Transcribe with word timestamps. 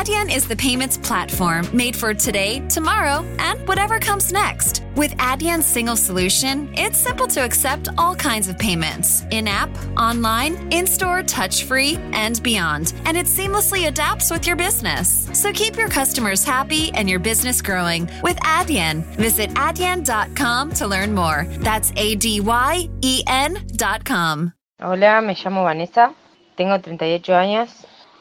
Adyen 0.00 0.34
is 0.34 0.48
the 0.48 0.56
payments 0.56 0.96
platform 0.96 1.68
made 1.76 1.94
for 1.94 2.14
today, 2.14 2.66
tomorrow, 2.70 3.22
and 3.38 3.68
whatever 3.68 3.98
comes 3.98 4.32
next. 4.32 4.82
With 4.96 5.14
Adyen's 5.18 5.66
single 5.66 5.94
solution, 5.94 6.72
it's 6.72 6.96
simple 6.96 7.26
to 7.26 7.44
accept 7.44 7.90
all 7.98 8.16
kinds 8.16 8.48
of 8.48 8.56
payments 8.58 9.24
in 9.30 9.46
app, 9.46 9.68
online, 9.98 10.72
in 10.72 10.86
store, 10.86 11.22
touch 11.22 11.64
free, 11.64 11.98
and 12.12 12.42
beyond. 12.42 12.94
And 13.04 13.14
it 13.14 13.26
seamlessly 13.26 13.88
adapts 13.88 14.30
with 14.30 14.46
your 14.46 14.56
business. 14.56 15.28
So 15.34 15.52
keep 15.52 15.76
your 15.76 15.90
customers 15.90 16.44
happy 16.44 16.90
and 16.94 17.06
your 17.06 17.20
business 17.20 17.60
growing 17.60 18.08
with 18.22 18.38
Adyen. 18.38 19.04
Visit 19.16 19.50
adyen.com 19.50 20.72
to 20.76 20.86
learn 20.86 21.14
more. 21.14 21.46
That's 21.58 21.92
A 21.96 22.14
D 22.14 22.40
Y 22.40 22.88
E 23.02 23.22
N.com. 23.26 24.54
Hola, 24.80 25.20
me 25.20 25.34
llamo 25.34 25.64
Vanessa, 25.64 26.14
tengo 26.56 26.80
38 26.80 27.34
años, 27.34 27.68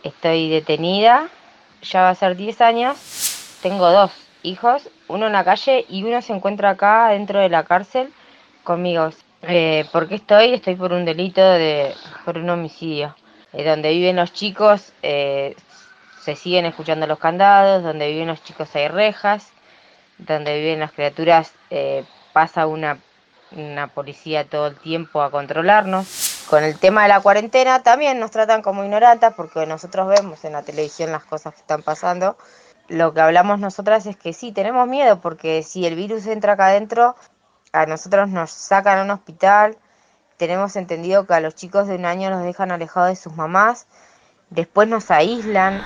estoy 0.03 0.49
detenida, 0.49 1.29
ya 1.81 2.01
va 2.01 2.09
a 2.09 2.15
ser 2.15 2.35
10 2.35 2.61
años, 2.61 3.57
tengo 3.61 3.89
dos 3.91 4.11
hijos, 4.43 4.89
uno 5.07 5.27
en 5.27 5.33
la 5.33 5.43
calle 5.43 5.85
y 5.89 6.03
uno 6.03 6.21
se 6.21 6.33
encuentra 6.33 6.71
acá 6.71 7.09
dentro 7.09 7.39
de 7.39 7.49
la 7.49 7.63
cárcel 7.63 8.11
conmigo. 8.63 9.09
Eh, 9.43 9.85
¿Por 9.91 10.07
qué 10.07 10.15
estoy? 10.15 10.53
Estoy 10.53 10.75
por 10.75 10.91
un 10.91 11.05
delito 11.05 11.41
de 11.41 11.93
por 12.25 12.37
un 12.37 12.49
homicidio. 12.49 13.15
Eh, 13.53 13.63
donde 13.63 13.91
viven 13.91 14.15
los 14.15 14.31
chicos 14.31 14.93
eh, 15.01 15.55
se 16.21 16.35
siguen 16.35 16.65
escuchando 16.65 17.07
los 17.07 17.19
candados, 17.19 17.83
donde 17.83 18.11
viven 18.11 18.27
los 18.27 18.43
chicos 18.43 18.75
hay 18.75 18.87
rejas, 18.87 19.51
donde 20.17 20.59
viven 20.59 20.79
las 20.79 20.91
criaturas 20.91 21.53
eh, 21.69 22.03
pasa 22.33 22.67
una, 22.67 22.99
una 23.51 23.87
policía 23.87 24.45
todo 24.45 24.67
el 24.67 24.75
tiempo 24.75 25.21
a 25.21 25.31
controlarnos. 25.31 26.28
Con 26.49 26.63
el 26.63 26.79
tema 26.79 27.03
de 27.03 27.09
la 27.09 27.19
cuarentena 27.19 27.83
también 27.83 28.19
nos 28.19 28.31
tratan 28.31 28.63
como 28.63 28.83
ignorantes 28.83 29.31
porque 29.37 29.67
nosotros 29.67 30.07
vemos 30.07 30.43
en 30.43 30.53
la 30.53 30.63
televisión 30.63 31.11
las 31.11 31.23
cosas 31.23 31.53
que 31.53 31.61
están 31.61 31.83
pasando. 31.83 32.37
Lo 32.87 33.13
que 33.13 33.21
hablamos 33.21 33.59
nosotras 33.59 34.07
es 34.07 34.17
que 34.17 34.33
sí, 34.33 34.51
tenemos 34.51 34.87
miedo 34.87 35.21
porque 35.21 35.61
si 35.61 35.85
el 35.85 35.93
virus 35.93 36.25
entra 36.25 36.53
acá 36.53 36.67
adentro, 36.67 37.15
a 37.71 37.85
nosotros 37.85 38.29
nos 38.29 38.49
sacan 38.49 38.97
a 38.97 39.03
un 39.03 39.11
hospital. 39.11 39.77
Tenemos 40.37 40.75
entendido 40.75 41.27
que 41.27 41.35
a 41.35 41.39
los 41.39 41.53
chicos 41.53 41.87
de 41.87 41.97
un 41.97 42.05
año 42.05 42.31
los 42.31 42.41
dejan 42.41 42.71
alejados 42.71 43.09
de 43.09 43.15
sus 43.15 43.35
mamás, 43.35 43.85
después 44.49 44.87
nos 44.87 45.11
aíslan. 45.11 45.83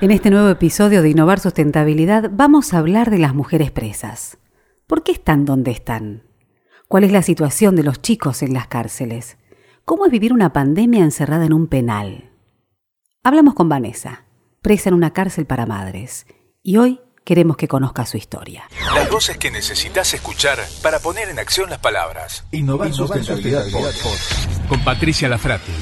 En 0.00 0.12
este 0.12 0.30
nuevo 0.30 0.50
episodio 0.50 1.02
de 1.02 1.08
Innovar 1.08 1.40
Sustentabilidad 1.40 2.30
vamos 2.30 2.72
a 2.72 2.78
hablar 2.78 3.10
de 3.10 3.18
las 3.18 3.34
mujeres 3.34 3.72
presas. 3.72 4.38
¿Por 4.86 5.02
qué 5.02 5.10
están 5.10 5.44
donde 5.44 5.72
están? 5.72 6.25
¿Cuál 6.88 7.02
es 7.02 7.10
la 7.10 7.22
situación 7.22 7.74
de 7.74 7.82
los 7.82 8.00
chicos 8.00 8.42
en 8.42 8.54
las 8.54 8.68
cárceles? 8.68 9.38
¿Cómo 9.84 10.06
es 10.06 10.12
vivir 10.12 10.32
una 10.32 10.52
pandemia 10.52 11.02
encerrada 11.02 11.44
en 11.44 11.52
un 11.52 11.66
penal? 11.66 12.30
Hablamos 13.24 13.54
con 13.54 13.68
Vanessa, 13.68 14.24
presa 14.62 14.90
en 14.90 14.94
una 14.94 15.12
cárcel 15.12 15.46
para 15.46 15.66
madres, 15.66 16.26
y 16.62 16.76
hoy 16.76 17.00
queremos 17.24 17.56
que 17.56 17.66
conozca 17.66 18.06
su 18.06 18.18
historia. 18.18 18.68
Las 18.94 19.10
voces 19.10 19.36
que 19.36 19.50
necesitas 19.50 20.14
escuchar 20.14 20.60
para 20.80 21.00
poner 21.00 21.28
en 21.28 21.40
acción 21.40 21.70
las 21.70 21.80
palabras. 21.80 22.44
Innovar 22.52 22.92
Sustentabilidad 22.92 23.68
Podcast. 23.72 24.68
Con 24.68 24.84
Patricia 24.84 25.28
Lafrati. 25.28 25.72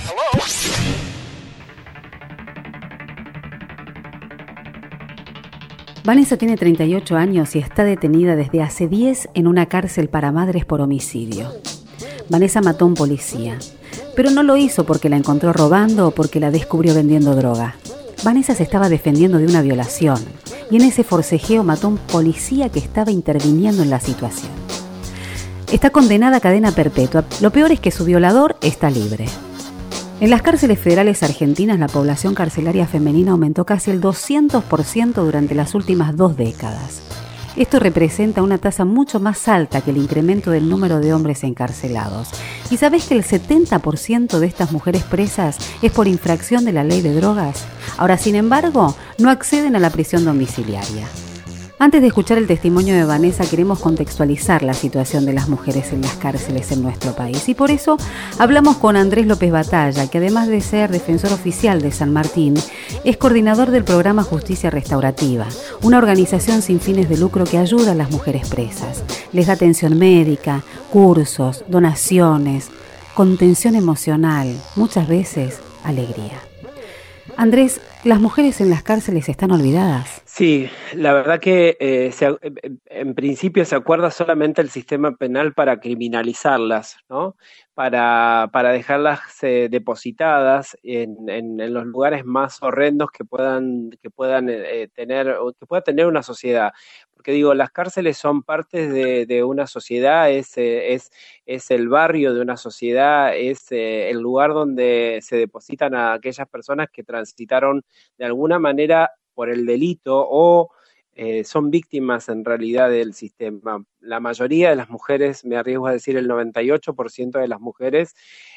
Vanessa 6.04 6.36
tiene 6.36 6.58
38 6.58 7.16
años 7.16 7.56
y 7.56 7.60
está 7.60 7.82
detenida 7.82 8.36
desde 8.36 8.60
hace 8.60 8.88
10 8.88 9.30
en 9.32 9.46
una 9.46 9.64
cárcel 9.66 10.10
para 10.10 10.32
madres 10.32 10.66
por 10.66 10.82
homicidio. 10.82 11.50
Vanessa 12.28 12.60
mató 12.60 12.84
a 12.84 12.88
un 12.88 12.94
policía, 12.94 13.58
pero 14.14 14.30
no 14.30 14.42
lo 14.42 14.58
hizo 14.58 14.84
porque 14.84 15.08
la 15.08 15.16
encontró 15.16 15.54
robando 15.54 16.08
o 16.08 16.10
porque 16.10 16.40
la 16.40 16.50
descubrió 16.50 16.94
vendiendo 16.94 17.34
droga. 17.34 17.76
Vanessa 18.22 18.54
se 18.54 18.64
estaba 18.64 18.90
defendiendo 18.90 19.38
de 19.38 19.46
una 19.46 19.62
violación 19.62 20.18
y 20.70 20.76
en 20.76 20.82
ese 20.82 21.04
forcejeo 21.04 21.64
mató 21.64 21.86
a 21.86 21.90
un 21.90 21.96
policía 21.96 22.68
que 22.68 22.80
estaba 22.80 23.10
interviniendo 23.10 23.82
en 23.82 23.88
la 23.88 23.98
situación. 23.98 24.52
Está 25.72 25.88
condenada 25.88 26.36
a 26.36 26.40
cadena 26.40 26.72
perpetua. 26.72 27.24
Lo 27.40 27.50
peor 27.50 27.72
es 27.72 27.80
que 27.80 27.90
su 27.90 28.04
violador 28.04 28.56
está 28.60 28.90
libre. 28.90 29.24
En 30.20 30.30
las 30.30 30.42
cárceles 30.42 30.78
federales 30.78 31.22
argentinas 31.24 31.78
la 31.78 31.88
población 31.88 32.34
carcelaria 32.34 32.86
femenina 32.86 33.32
aumentó 33.32 33.66
casi 33.66 33.90
el 33.90 34.00
200% 34.00 35.12
durante 35.14 35.54
las 35.56 35.74
últimas 35.74 36.16
dos 36.16 36.36
décadas. 36.36 37.02
Esto 37.56 37.78
representa 37.78 38.42
una 38.42 38.58
tasa 38.58 38.84
mucho 38.84 39.20
más 39.20 39.48
alta 39.48 39.80
que 39.80 39.90
el 39.90 39.96
incremento 39.96 40.50
del 40.50 40.68
número 40.68 41.00
de 41.00 41.12
hombres 41.12 41.44
encarcelados. 41.44 42.30
¿Y 42.70 42.76
sabés 42.76 43.06
que 43.06 43.14
el 43.14 43.24
70% 43.24 44.38
de 44.38 44.46
estas 44.46 44.72
mujeres 44.72 45.02
presas 45.02 45.58
es 45.82 45.92
por 45.92 46.08
infracción 46.08 46.64
de 46.64 46.72
la 46.72 46.84
ley 46.84 47.00
de 47.00 47.14
drogas? 47.14 47.64
Ahora, 47.96 48.16
sin 48.16 48.34
embargo, 48.34 48.96
no 49.18 49.30
acceden 49.30 49.76
a 49.76 49.80
la 49.80 49.90
prisión 49.90 50.24
domiciliaria. 50.24 51.06
Antes 51.76 52.00
de 52.00 52.06
escuchar 52.06 52.38
el 52.38 52.46
testimonio 52.46 52.94
de 52.94 53.04
Vanessa, 53.04 53.44
queremos 53.44 53.80
contextualizar 53.80 54.62
la 54.62 54.74
situación 54.74 55.26
de 55.26 55.32
las 55.32 55.48
mujeres 55.48 55.92
en 55.92 56.02
las 56.02 56.14
cárceles 56.14 56.70
en 56.70 56.82
nuestro 56.82 57.16
país. 57.16 57.48
Y 57.48 57.54
por 57.54 57.72
eso 57.72 57.96
hablamos 58.38 58.76
con 58.76 58.96
Andrés 58.96 59.26
López 59.26 59.50
Batalla, 59.50 60.06
que 60.06 60.18
además 60.18 60.46
de 60.46 60.60
ser 60.60 60.92
defensor 60.92 61.32
oficial 61.32 61.82
de 61.82 61.90
San 61.90 62.12
Martín, 62.12 62.54
es 63.02 63.16
coordinador 63.16 63.72
del 63.72 63.82
programa 63.82 64.22
Justicia 64.22 64.70
Restaurativa, 64.70 65.46
una 65.82 65.98
organización 65.98 66.62
sin 66.62 66.78
fines 66.78 67.08
de 67.08 67.18
lucro 67.18 67.44
que 67.44 67.58
ayuda 67.58 67.92
a 67.92 67.96
las 67.96 68.10
mujeres 68.12 68.48
presas. 68.48 69.02
Les 69.32 69.48
da 69.48 69.54
atención 69.54 69.98
médica, 69.98 70.62
cursos, 70.92 71.64
donaciones, 71.66 72.70
contención 73.14 73.74
emocional, 73.74 74.54
muchas 74.76 75.08
veces 75.08 75.58
alegría. 75.82 76.53
Andrés, 77.36 77.80
¿las 78.04 78.20
mujeres 78.20 78.60
en 78.60 78.70
las 78.70 78.82
cárceles 78.82 79.28
están 79.28 79.50
olvidadas? 79.50 80.22
Sí, 80.24 80.68
la 80.94 81.12
verdad 81.12 81.40
que 81.40 81.76
eh, 81.80 82.12
en 82.86 83.14
principio 83.14 83.64
se 83.64 83.76
acuerda 83.76 84.10
solamente 84.10 84.60
el 84.62 84.70
sistema 84.70 85.16
penal 85.16 85.54
para 85.54 85.78
criminalizarlas, 85.80 86.96
¿no? 87.08 87.36
Para, 87.74 88.50
para 88.52 88.70
dejarlas 88.70 89.20
eh, 89.42 89.68
depositadas 89.70 90.76
en, 90.82 91.28
en- 91.28 91.72
los 91.72 91.86
lugares 91.86 92.24
más 92.24 92.62
horrendos 92.62 93.10
que 93.10 93.24
puedan, 93.24 93.90
que 94.02 94.10
puedan 94.10 94.48
eh, 94.48 94.88
tener, 94.94 95.28
o 95.30 95.52
que 95.52 95.66
pueda 95.66 95.82
tener 95.82 96.06
una 96.06 96.22
sociedad. 96.22 96.72
Porque 97.24 97.32
digo, 97.32 97.54
las 97.54 97.70
cárceles 97.70 98.18
son 98.18 98.42
partes 98.42 98.92
de, 98.92 99.44
una 99.44 99.66
sociedad, 99.66 100.30
es, 100.30 100.58
eh, 100.58 100.92
es, 100.92 101.10
es 101.46 101.70
el 101.70 101.88
barrio 101.88 102.34
de 102.34 102.42
una 102.42 102.58
sociedad, 102.58 103.34
es 103.34 103.72
eh, 103.72 104.10
el 104.10 104.18
lugar 104.18 104.52
donde 104.52 105.20
se 105.22 105.36
depositan 105.36 105.94
a 105.94 106.12
aquellas 106.12 106.46
personas 106.46 106.88
que 106.92 107.02
transitaron 107.02 107.82
de 108.18 108.26
alguna 108.26 108.58
manera 108.58 109.10
por 109.32 109.48
el 109.48 109.64
delito 109.64 110.22
o 110.28 110.68
eh, 111.14 111.44
son 111.44 111.70
víctimas 111.70 112.28
en 112.28 112.44
realidad 112.44 112.90
del 112.90 113.14
sistema. 113.14 113.82
La 114.04 114.20
mayoría 114.20 114.70
de 114.70 114.76
las 114.76 114.90
mujeres, 114.90 115.44
me 115.44 115.56
arriesgo 115.56 115.86
a 115.86 115.92
decir 115.92 116.16
el 116.16 116.28
98% 116.28 117.38
de 117.38 117.48
las 117.48 117.60
mujeres, 117.60 118.14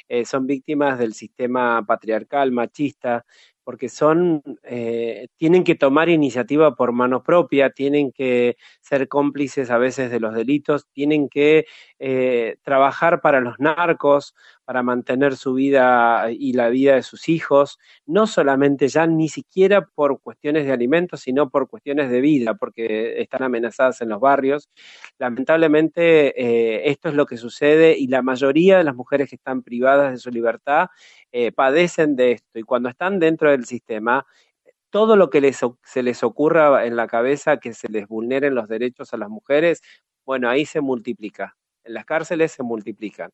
eh, 0.09 0.25
son 0.25 0.47
víctimas 0.47 0.99
del 0.99 1.13
sistema 1.13 1.85
patriarcal, 1.85 2.51
machista, 2.51 3.25
porque 3.63 3.89
son, 3.89 4.41
eh, 4.63 5.27
tienen 5.35 5.65
que 5.65 5.75
tomar 5.75 6.07
iniciativa 6.07 6.73
por 6.75 6.93
mano 6.93 7.21
propia, 7.21 7.69
tienen 7.71 8.13
que 8.13 8.55
ser 8.79 9.09
cómplices 9.09 9.69
a 9.71 9.77
veces 9.77 10.09
de 10.09 10.21
los 10.21 10.33
delitos, 10.33 10.87
tienen 10.93 11.27
que 11.27 11.65
eh, 11.99 12.55
trabajar 12.63 13.19
para 13.19 13.41
los 13.41 13.59
narcos, 13.59 14.33
para 14.63 14.83
mantener 14.83 15.35
su 15.35 15.53
vida 15.53 16.27
y 16.31 16.53
la 16.53 16.69
vida 16.69 16.95
de 16.95 17.03
sus 17.03 17.27
hijos, 17.27 17.77
no 18.05 18.25
solamente 18.25 18.87
ya 18.87 19.05
ni 19.05 19.27
siquiera 19.27 19.85
por 19.85 20.21
cuestiones 20.21 20.65
de 20.65 20.71
alimentos, 20.71 21.19
sino 21.21 21.49
por 21.49 21.67
cuestiones 21.69 22.09
de 22.09 22.21
vida, 22.21 22.53
porque 22.55 23.19
están 23.21 23.43
amenazadas 23.43 23.99
en 24.01 24.09
los 24.09 24.21
barrios. 24.21 24.69
Lamentablemente 25.37 26.33
eh, 26.41 26.89
esto 26.89 27.09
es 27.09 27.13
lo 27.13 27.27
que 27.27 27.37
sucede 27.37 27.95
y 27.95 28.07
la 28.07 28.23
mayoría 28.23 28.79
de 28.79 28.83
las 28.83 28.95
mujeres 28.95 29.29
que 29.29 29.35
están 29.35 29.61
privadas 29.61 30.11
de 30.11 30.17
su 30.17 30.31
libertad 30.31 30.87
eh, 31.31 31.51
padecen 31.51 32.15
de 32.15 32.31
esto 32.31 32.57
y 32.57 32.63
cuando 32.63 32.89
están 32.89 33.19
dentro 33.19 33.51
del 33.51 33.65
sistema, 33.65 34.25
todo 34.89 35.15
lo 35.15 35.29
que 35.29 35.53
se 35.83 36.01
les 36.01 36.23
ocurra 36.23 36.87
en 36.87 36.95
la 36.95 37.05
cabeza 37.05 37.57
que 37.57 37.75
se 37.75 37.87
les 37.87 38.07
vulneren 38.07 38.55
los 38.55 38.67
derechos 38.67 39.13
a 39.13 39.17
las 39.17 39.29
mujeres, 39.29 39.83
bueno, 40.25 40.49
ahí 40.49 40.65
se 40.65 40.81
multiplica. 40.81 41.55
En 41.83 41.93
las 41.93 42.05
cárceles 42.05 42.53
se 42.53 42.63
multiplican. 42.63 43.29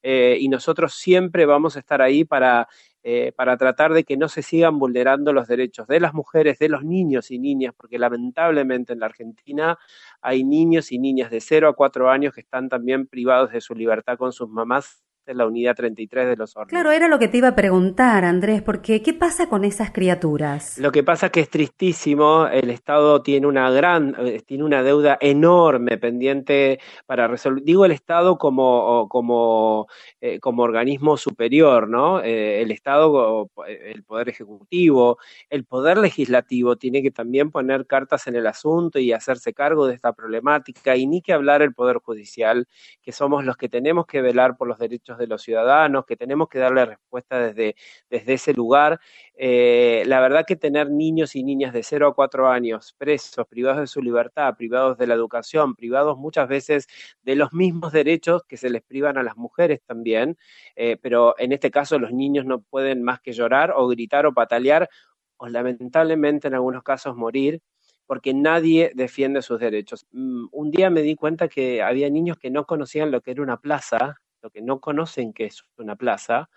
Eh, 0.00 0.36
y 0.38 0.48
nosotros 0.48 0.94
siempre 0.94 1.44
vamos 1.44 1.74
a 1.74 1.80
estar 1.80 2.00
ahí 2.00 2.24
para, 2.24 2.68
eh, 3.02 3.32
para 3.36 3.56
tratar 3.56 3.92
de 3.94 4.04
que 4.04 4.16
no 4.16 4.28
se 4.28 4.42
sigan 4.42 4.78
vulnerando 4.78 5.32
los 5.32 5.48
derechos 5.48 5.86
de 5.88 6.00
las 6.00 6.14
mujeres, 6.14 6.58
de 6.58 6.68
los 6.68 6.84
niños 6.84 7.30
y 7.30 7.38
niñas, 7.38 7.74
porque 7.76 7.98
lamentablemente 7.98 8.92
en 8.92 9.00
la 9.00 9.06
Argentina 9.06 9.78
hay 10.20 10.44
niños 10.44 10.92
y 10.92 10.98
niñas 10.98 11.30
de 11.30 11.40
0 11.40 11.68
a 11.68 11.74
4 11.74 12.10
años 12.10 12.34
que 12.34 12.40
están 12.40 12.68
también 12.68 13.06
privados 13.06 13.52
de 13.52 13.60
su 13.60 13.74
libertad 13.74 14.18
con 14.18 14.32
sus 14.32 14.48
mamás 14.48 15.02
esta 15.28 15.32
es 15.32 15.36
la 15.36 15.46
unidad 15.46 15.74
33 15.76 16.26
de 16.26 16.36
los 16.36 16.56
hornos. 16.56 16.70
Claro, 16.70 16.90
era 16.90 17.06
lo 17.06 17.18
que 17.18 17.28
te 17.28 17.36
iba 17.36 17.48
a 17.48 17.54
preguntar, 17.54 18.24
Andrés, 18.24 18.62
porque 18.62 19.02
¿qué 19.02 19.12
pasa 19.12 19.46
con 19.50 19.64
esas 19.64 19.90
criaturas? 19.90 20.78
Lo 20.78 20.90
que 20.90 21.02
pasa 21.02 21.26
es 21.26 21.32
que 21.32 21.40
es 21.40 21.50
tristísimo, 21.50 22.46
el 22.46 22.70
Estado 22.70 23.20
tiene 23.20 23.46
una 23.46 23.70
gran, 23.70 24.16
eh, 24.18 24.40
tiene 24.46 24.64
una 24.64 24.82
deuda 24.82 25.18
enorme 25.20 25.98
pendiente 25.98 26.80
para 27.04 27.28
resolver, 27.28 27.62
digo 27.62 27.84
el 27.84 27.92
Estado 27.92 28.38
como, 28.38 29.06
como, 29.10 29.86
eh, 30.22 30.40
como 30.40 30.62
organismo 30.62 31.18
superior, 31.18 31.90
¿no? 31.90 32.22
Eh, 32.22 32.62
el 32.62 32.70
Estado, 32.70 33.50
el 33.66 34.02
Poder 34.04 34.30
Ejecutivo, 34.30 35.18
el 35.50 35.66
Poder 35.66 35.98
Legislativo 35.98 36.76
tiene 36.76 37.02
que 37.02 37.10
también 37.10 37.50
poner 37.50 37.86
cartas 37.86 38.26
en 38.28 38.36
el 38.36 38.46
asunto 38.46 38.98
y 38.98 39.12
hacerse 39.12 39.52
cargo 39.52 39.86
de 39.86 39.94
esta 39.94 40.14
problemática, 40.14 40.96
y 40.96 41.06
ni 41.06 41.20
que 41.20 41.34
hablar 41.34 41.60
el 41.60 41.74
Poder 41.74 41.98
Judicial, 41.98 42.66
que 43.02 43.12
somos 43.12 43.44
los 43.44 43.58
que 43.58 43.68
tenemos 43.68 44.06
que 44.06 44.22
velar 44.22 44.56
por 44.56 44.68
los 44.68 44.78
derechos 44.78 45.17
de 45.18 45.26
los 45.26 45.42
ciudadanos, 45.42 46.06
que 46.06 46.16
tenemos 46.16 46.48
que 46.48 46.58
darle 46.58 46.86
respuesta 46.86 47.38
desde, 47.38 47.76
desde 48.10 48.34
ese 48.34 48.54
lugar. 48.54 49.00
Eh, 49.34 50.02
la 50.06 50.20
verdad 50.20 50.44
que 50.46 50.56
tener 50.56 50.90
niños 50.90 51.36
y 51.36 51.44
niñas 51.44 51.72
de 51.72 51.82
0 51.82 52.08
a 52.08 52.14
4 52.14 52.48
años 52.48 52.94
presos, 52.98 53.46
privados 53.46 53.80
de 53.80 53.86
su 53.86 54.02
libertad, 54.02 54.54
privados 54.56 54.98
de 54.98 55.06
la 55.06 55.14
educación, 55.14 55.74
privados 55.74 56.18
muchas 56.18 56.48
veces 56.48 56.88
de 57.22 57.36
los 57.36 57.52
mismos 57.52 57.92
derechos 57.92 58.42
que 58.44 58.56
se 58.56 58.70
les 58.70 58.82
privan 58.82 59.18
a 59.18 59.22
las 59.22 59.36
mujeres 59.36 59.80
también, 59.86 60.36
eh, 60.76 60.96
pero 61.00 61.34
en 61.38 61.52
este 61.52 61.70
caso 61.70 61.98
los 61.98 62.12
niños 62.12 62.44
no 62.46 62.60
pueden 62.60 63.02
más 63.02 63.20
que 63.20 63.32
llorar 63.32 63.72
o 63.76 63.86
gritar 63.88 64.26
o 64.26 64.34
patalear 64.34 64.88
o 65.36 65.48
lamentablemente 65.48 66.48
en 66.48 66.54
algunos 66.54 66.82
casos 66.82 67.16
morir 67.16 67.60
porque 68.08 68.32
nadie 68.32 68.90
defiende 68.94 69.42
sus 69.42 69.60
derechos. 69.60 70.06
Mm, 70.12 70.46
un 70.50 70.70
día 70.70 70.88
me 70.88 71.02
di 71.02 71.14
cuenta 71.14 71.46
que 71.46 71.82
había 71.82 72.08
niños 72.08 72.38
que 72.38 72.50
no 72.50 72.64
conocían 72.64 73.10
lo 73.10 73.20
que 73.20 73.32
era 73.32 73.42
una 73.42 73.60
plaza, 73.60 74.16
lo 74.42 74.50
que 74.50 74.62
no 74.62 74.80
conocen 74.80 75.32
que 75.32 75.46
es 75.46 75.64
una 75.76 75.96
plaza. 75.96 76.48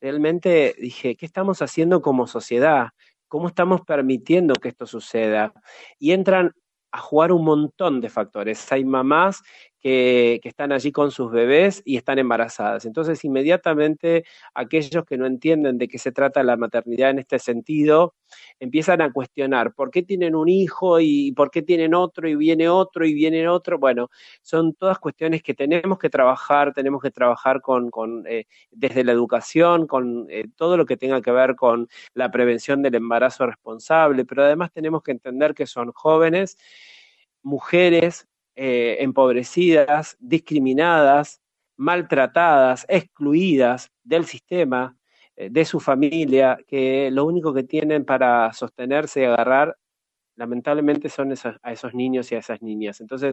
Realmente 0.00 0.74
dije, 0.78 1.16
¿qué 1.16 1.26
estamos 1.26 1.62
haciendo 1.62 2.02
como 2.02 2.26
sociedad? 2.26 2.88
¿Cómo 3.28 3.48
estamos 3.48 3.80
permitiendo 3.82 4.54
que 4.54 4.68
esto 4.68 4.86
suceda? 4.86 5.52
Y 5.98 6.12
entran 6.12 6.52
a 6.92 6.98
jugar 6.98 7.32
un 7.32 7.44
montón 7.44 8.00
de 8.00 8.08
factores. 8.08 8.70
Hay 8.70 8.84
mamás 8.84 9.42
que, 9.84 10.40
están 10.44 10.72
allí 10.72 10.92
con 10.92 11.10
sus 11.10 11.30
bebés 11.30 11.82
y 11.84 11.98
están 11.98 12.18
embarazadas. 12.18 12.86
Entonces, 12.86 13.22
inmediatamente 13.24 14.24
aquellos 14.54 15.04
que 15.04 15.18
no 15.18 15.26
entienden 15.26 15.76
de 15.76 15.88
qué 15.88 15.98
se 15.98 16.10
trata 16.10 16.42
la 16.42 16.56
maternidad 16.56 17.10
en 17.10 17.18
este 17.18 17.38
sentido, 17.38 18.14
empiezan 18.58 19.02
a 19.02 19.12
cuestionar 19.12 19.74
por 19.74 19.90
qué 19.90 20.02
tienen 20.02 20.34
un 20.34 20.48
hijo 20.48 21.00
y 21.00 21.32
por 21.32 21.50
qué 21.50 21.60
tienen 21.60 21.92
otro 21.92 22.26
y 22.26 22.34
viene 22.34 22.68
otro 22.70 23.04
y 23.04 23.12
viene 23.12 23.46
otro. 23.46 23.78
Bueno, 23.78 24.08
son 24.40 24.72
todas 24.72 24.98
cuestiones 24.98 25.42
que 25.42 25.52
tenemos 25.52 25.98
que 25.98 26.08
trabajar, 26.08 26.72
tenemos 26.72 27.02
que 27.02 27.10
trabajar 27.10 27.60
con, 27.60 27.90
eh, 28.26 28.46
desde 28.70 29.04
la 29.04 29.12
educación, 29.12 29.86
con 29.86 30.26
eh, 30.30 30.46
todo 30.56 30.78
lo 30.78 30.86
que 30.86 30.96
tenga 30.96 31.20
que 31.20 31.30
ver 31.30 31.56
con 31.56 31.88
la 32.14 32.30
prevención 32.30 32.80
del 32.80 32.94
embarazo 32.94 33.46
responsable, 33.46 34.24
pero 34.24 34.44
además 34.44 34.72
tenemos 34.72 35.02
que 35.02 35.12
entender 35.12 35.54
que 35.54 35.66
son 35.66 35.92
jóvenes, 35.92 36.56
mujeres, 37.42 38.26
eh, 38.56 38.98
empobrecidas, 39.00 40.16
discriminadas, 40.20 41.40
maltratadas, 41.76 42.86
excluidas 42.88 43.90
del 44.02 44.26
sistema, 44.26 44.96
eh, 45.36 45.48
de 45.50 45.64
su 45.64 45.80
familia, 45.80 46.58
que 46.66 47.10
lo 47.10 47.24
único 47.24 47.52
que 47.52 47.64
tienen 47.64 48.04
para 48.04 48.52
sostenerse 48.52 49.22
y 49.22 49.24
agarrar, 49.24 49.76
lamentablemente, 50.36 51.08
son 51.08 51.34
a 51.62 51.72
esos 51.72 51.94
niños 51.94 52.30
y 52.30 52.36
a 52.36 52.38
esas 52.38 52.62
niñas. 52.62 53.00
Entonces... 53.00 53.32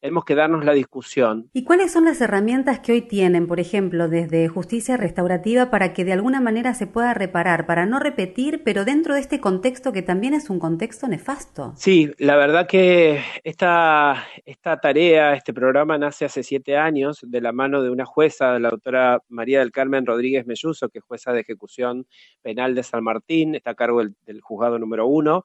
Tenemos 0.00 0.24
que 0.24 0.34
darnos 0.34 0.64
la 0.64 0.72
discusión. 0.72 1.50
¿Y 1.52 1.64
cuáles 1.64 1.92
son 1.92 2.06
las 2.06 2.20
herramientas 2.20 2.80
que 2.80 2.92
hoy 2.92 3.02
tienen, 3.02 3.46
por 3.46 3.60
ejemplo, 3.60 4.08
desde 4.08 4.48
justicia 4.48 4.96
restaurativa 4.96 5.70
para 5.70 5.92
que 5.92 6.04
de 6.04 6.14
alguna 6.14 6.40
manera 6.40 6.74
se 6.74 6.86
pueda 6.86 7.12
reparar, 7.12 7.66
para 7.66 7.84
no 7.84 7.98
repetir, 7.98 8.62
pero 8.64 8.84
dentro 8.84 9.14
de 9.14 9.20
este 9.20 9.40
contexto 9.40 9.92
que 9.92 10.02
también 10.02 10.32
es 10.32 10.48
un 10.48 10.58
contexto 10.58 11.06
nefasto? 11.06 11.74
Sí, 11.76 12.10
la 12.18 12.36
verdad 12.36 12.66
que 12.66 13.20
esta, 13.44 14.26
esta 14.46 14.80
tarea, 14.80 15.34
este 15.34 15.52
programa 15.52 15.98
nace 15.98 16.24
hace 16.24 16.42
siete 16.42 16.76
años 16.78 17.18
de 17.22 17.40
la 17.42 17.52
mano 17.52 17.82
de 17.82 17.90
una 17.90 18.06
jueza, 18.06 18.58
la 18.58 18.70
doctora 18.70 19.22
María 19.28 19.58
del 19.58 19.70
Carmen 19.70 20.06
Rodríguez 20.06 20.46
Melluso, 20.46 20.88
que 20.88 21.00
es 21.00 21.04
jueza 21.04 21.32
de 21.32 21.40
ejecución 21.40 22.06
penal 22.40 22.74
de 22.74 22.82
San 22.82 23.04
Martín, 23.04 23.54
está 23.54 23.72
a 23.72 23.74
cargo 23.74 24.02
del, 24.02 24.40
juzgado 24.40 24.78
número 24.78 25.06
uno, 25.06 25.44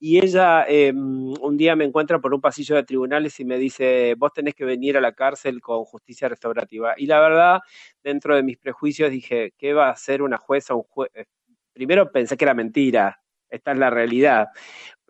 y 0.00 0.18
ella 0.18 0.64
em, 0.66 1.32
un 1.40 1.56
día 1.56 1.76
me 1.76 1.84
encuentra 1.84 2.18
por 2.18 2.34
un 2.34 2.40
pasillo 2.40 2.74
de 2.74 2.82
tribunales 2.82 3.38
y 3.38 3.44
me 3.44 3.58
dice, 3.58 3.91
vos 4.18 4.32
tenés 4.32 4.54
que 4.54 4.64
venir 4.64 4.96
a 4.96 5.00
la 5.00 5.12
cárcel 5.12 5.60
con 5.60 5.84
justicia 5.84 6.28
restaurativa. 6.28 6.94
Y 6.96 7.06
la 7.06 7.20
verdad, 7.20 7.60
dentro 8.02 8.36
de 8.36 8.42
mis 8.42 8.58
prejuicios 8.58 9.10
dije, 9.10 9.54
¿qué 9.58 9.72
va 9.74 9.88
a 9.88 9.92
hacer 9.92 10.22
una 10.22 10.38
jueza? 10.38 10.74
Un? 10.74 10.84
Eh, 11.14 11.26
primero 11.72 12.10
pensé 12.12 12.36
que 12.36 12.44
era 12.44 12.54
mentira, 12.54 13.20
esta 13.48 13.72
es 13.72 13.78
la 13.78 13.90
realidad. 13.90 14.48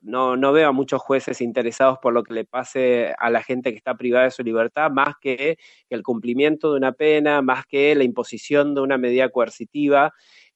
No, 0.02 0.36
no 0.36 0.52
veo 0.52 0.68
a 0.68 0.72
muchos 0.72 1.00
jueces 1.00 1.40
interesados 1.40 1.98
por 2.02 2.12
lo 2.12 2.24
que 2.24 2.34
le 2.34 2.44
pase 2.44 3.14
a 3.18 3.30
la 3.30 3.42
gente 3.42 3.70
que 3.70 3.76
está 3.76 3.94
privada 3.96 4.24
de 4.24 4.32
su 4.32 4.42
libertad, 4.42 4.90
más 4.90 5.14
que 5.20 5.58
el 5.90 6.02
cumplimiento 6.02 6.72
de 6.72 6.78
una 6.78 6.92
pena, 6.92 7.40
más 7.40 7.66
que 7.66 7.94
la 7.94 8.02
imposición 8.02 8.74
de 8.74 8.80
una 8.80 8.98
medida 8.98 9.28
coercitiva 9.28 10.12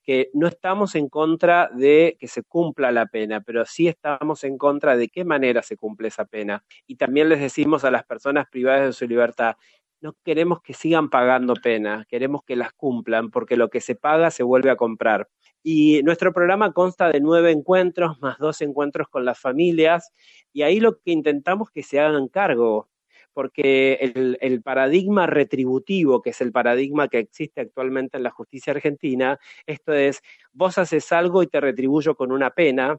que 0.07 0.29
no 0.33 0.47
estamos 0.47 0.95
en 0.95 1.09
contra 1.09 1.69
de 1.73 2.15
que 2.17 2.29
se 2.29 2.41
cumpla 2.41 2.93
la 2.93 3.07
pena, 3.07 3.41
pero 3.41 3.65
sí 3.65 3.89
estamos 3.89 4.45
en 4.45 4.57
contra 4.57 4.95
de 4.95 5.09
qué 5.09 5.25
manera 5.25 5.61
se 5.61 5.75
cumple 5.75 6.07
esa 6.07 6.23
pena. 6.23 6.63
Y 6.87 6.95
también 6.95 7.27
les 7.27 7.41
decimos 7.41 7.83
a 7.83 7.91
las 7.91 8.05
personas 8.05 8.47
privadas 8.49 8.85
de 8.85 8.93
su 8.93 9.05
libertad, 9.05 9.57
no 9.99 10.15
queremos 10.23 10.61
que 10.61 10.73
sigan 10.73 11.09
pagando 11.09 11.55
pena, 11.55 12.05
queremos 12.07 12.41
que 12.45 12.55
las 12.55 12.71
cumplan, 12.71 13.31
porque 13.31 13.57
lo 13.57 13.69
que 13.69 13.81
se 13.81 13.95
paga 13.95 14.31
se 14.31 14.43
vuelve 14.43 14.69
a 14.69 14.77
comprar. 14.77 15.27
Y 15.61 16.01
nuestro 16.03 16.31
programa 16.31 16.71
consta 16.71 17.11
de 17.11 17.19
nueve 17.19 17.51
encuentros 17.51 18.17
más 18.21 18.37
dos 18.37 18.61
encuentros 18.61 19.09
con 19.09 19.25
las 19.25 19.37
familias, 19.37 20.13
y 20.53 20.61
ahí 20.61 20.79
lo 20.79 21.01
que 21.01 21.11
intentamos 21.11 21.69
que 21.69 21.83
se 21.83 21.99
hagan 21.99 22.29
cargo 22.29 22.87
porque 23.37 23.99
el, 24.41 24.63
paradigma 24.63 25.27
retributivo, 25.27 26.23
que 26.23 26.31
es 26.31 26.41
el 26.41 26.51
paradigma 26.51 27.07
que 27.07 27.19
existe 27.19 27.61
actualmente 27.61 28.17
en 28.17 28.23
la 28.23 28.31
justicia 28.31 28.73
argentina, 28.73 29.37
esto 29.67 29.93
es, 29.93 30.23
vos 30.53 30.79
haces 30.79 31.11
algo 31.11 31.43
y 31.43 31.47
te 31.47 31.61
retribuyo 31.61 32.15
con 32.15 32.31
una 32.31 32.49
pena, 32.49 32.97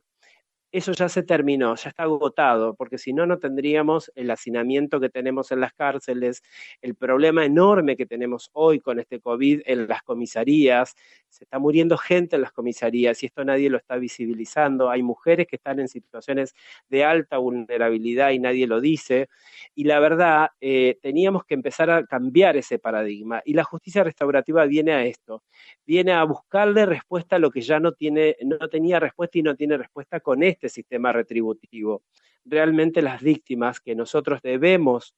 eso 0.70 0.92
ya 0.92 1.08
se 1.08 1.22
terminó, 1.22 1.74
ya 1.76 1.88
está 1.88 2.02
agotado, 2.02 2.74
porque 2.74 2.98
si 2.98 3.14
no, 3.14 3.24
no 3.26 3.38
tendríamos 3.38 4.12
el 4.14 4.30
hacinamiento 4.30 5.00
que 5.00 5.08
tenemos 5.08 5.50
en 5.50 5.60
las 5.60 5.72
cárceles, 5.72 6.42
el 6.82 6.94
problema 6.94 7.44
enorme 7.46 7.96
que 7.96 8.04
tenemos 8.04 8.50
hoy 8.52 8.78
con 8.80 8.98
este 9.00 9.18
COVID 9.18 9.62
en 9.64 9.88
las 9.88 10.02
comisarías, 10.02 10.94
se 11.30 11.44
está 11.44 11.58
muriendo 11.58 11.96
gente 11.96 12.36
en 12.36 12.42
las 12.42 12.52
comisarías 12.52 13.22
y 13.22 13.26
esto 13.26 13.44
nadie 13.44 13.70
lo 13.70 13.78
está 13.78 13.96
visibilizando, 13.96 14.90
hay 14.90 15.02
mujeres 15.02 15.46
que 15.46 15.56
están 15.56 15.80
en 15.80 15.88
situaciones 15.88 16.54
de 16.90 17.04
alta 17.04 17.38
vulnerabilidad 17.38 18.30
y 18.30 18.38
nadie 18.38 18.66
lo 18.66 18.80
dice, 18.82 19.28
y 19.74 19.84
la 19.84 20.00
verdad, 20.00 20.50
eh, 20.60 20.98
teníamos 21.00 21.44
que 21.44 21.54
empezar 21.54 21.90
a 21.90 22.04
cambiar 22.04 22.58
ese 22.58 22.78
paradigma, 22.78 23.40
y 23.44 23.54
la 23.54 23.64
justicia 23.64 24.04
restaurativa 24.04 24.66
viene 24.66 24.92
a 24.92 25.04
esto, 25.04 25.42
viene 25.86 26.12
a 26.12 26.24
buscarle 26.24 26.84
respuesta 26.84 27.36
a 27.36 27.38
lo 27.38 27.50
que 27.50 27.62
ya 27.62 27.80
no, 27.80 27.92
tiene, 27.92 28.36
no 28.42 28.68
tenía 28.68 29.00
respuesta 29.00 29.38
y 29.38 29.42
no 29.42 29.54
tiene 29.54 29.78
respuesta 29.78 30.20
con 30.20 30.42
esto 30.42 30.57
este 30.58 30.68
sistema 30.68 31.12
retributivo. 31.12 32.02
Realmente 32.44 33.00
las 33.00 33.22
víctimas 33.22 33.80
que 33.80 33.94
nosotros 33.94 34.40
debemos 34.42 35.14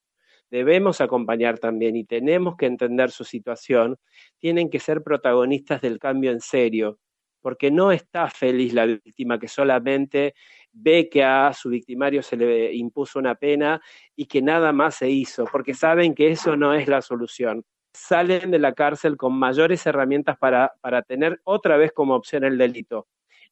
debemos 0.51 1.01
acompañar 1.01 1.59
también 1.59 1.97
y 1.97 2.05
tenemos 2.05 2.57
que 2.57 2.67
entender 2.67 3.11
su 3.11 3.25
situación, 3.25 3.97
tienen 4.39 4.69
que 4.69 4.81
ser 4.81 5.03
protagonistas 5.03 5.81
del 5.81 5.99
cambio 5.99 6.33
en 6.33 6.41
serio, 6.41 6.99
porque 7.41 7.71
no 7.71 7.93
está 7.93 8.29
feliz 8.29 8.75
la 8.75 8.87
víctima 8.87 9.39
que 9.39 9.49
solamente 9.49 10.35
ve 10.73 11.09
que 11.09 11.25
a 11.25 11.53
su 11.53 11.71
victimario 11.71 12.23
se 12.23 12.37
le 12.37 12.75
impuso 12.75 13.19
una 13.19 13.35
pena 13.35 13.81
y 14.17 14.27
que 14.27 14.43
nada 14.43 14.73
más 14.73 14.97
se 14.97 15.09
hizo, 15.09 15.45
porque 15.45 15.73
saben 15.73 16.15
que 16.15 16.31
eso 16.31 16.57
no 16.57 16.75
es 16.75 16.89
la 16.89 17.01
solución. 17.01 17.65
Salen 17.95 18.51
de 18.51 18.59
la 18.59 18.75
cárcel 18.75 19.17
con 19.17 19.35
mayores 19.35 19.87
herramientas 19.87 20.37
para, 20.39 20.75
para 20.81 21.03
tener 21.03 21.41
otra 21.45 21.77
vez 21.77 21.93
como 21.93 22.15
opción 22.15 22.45
el 22.45 22.59
delito. 22.59 23.07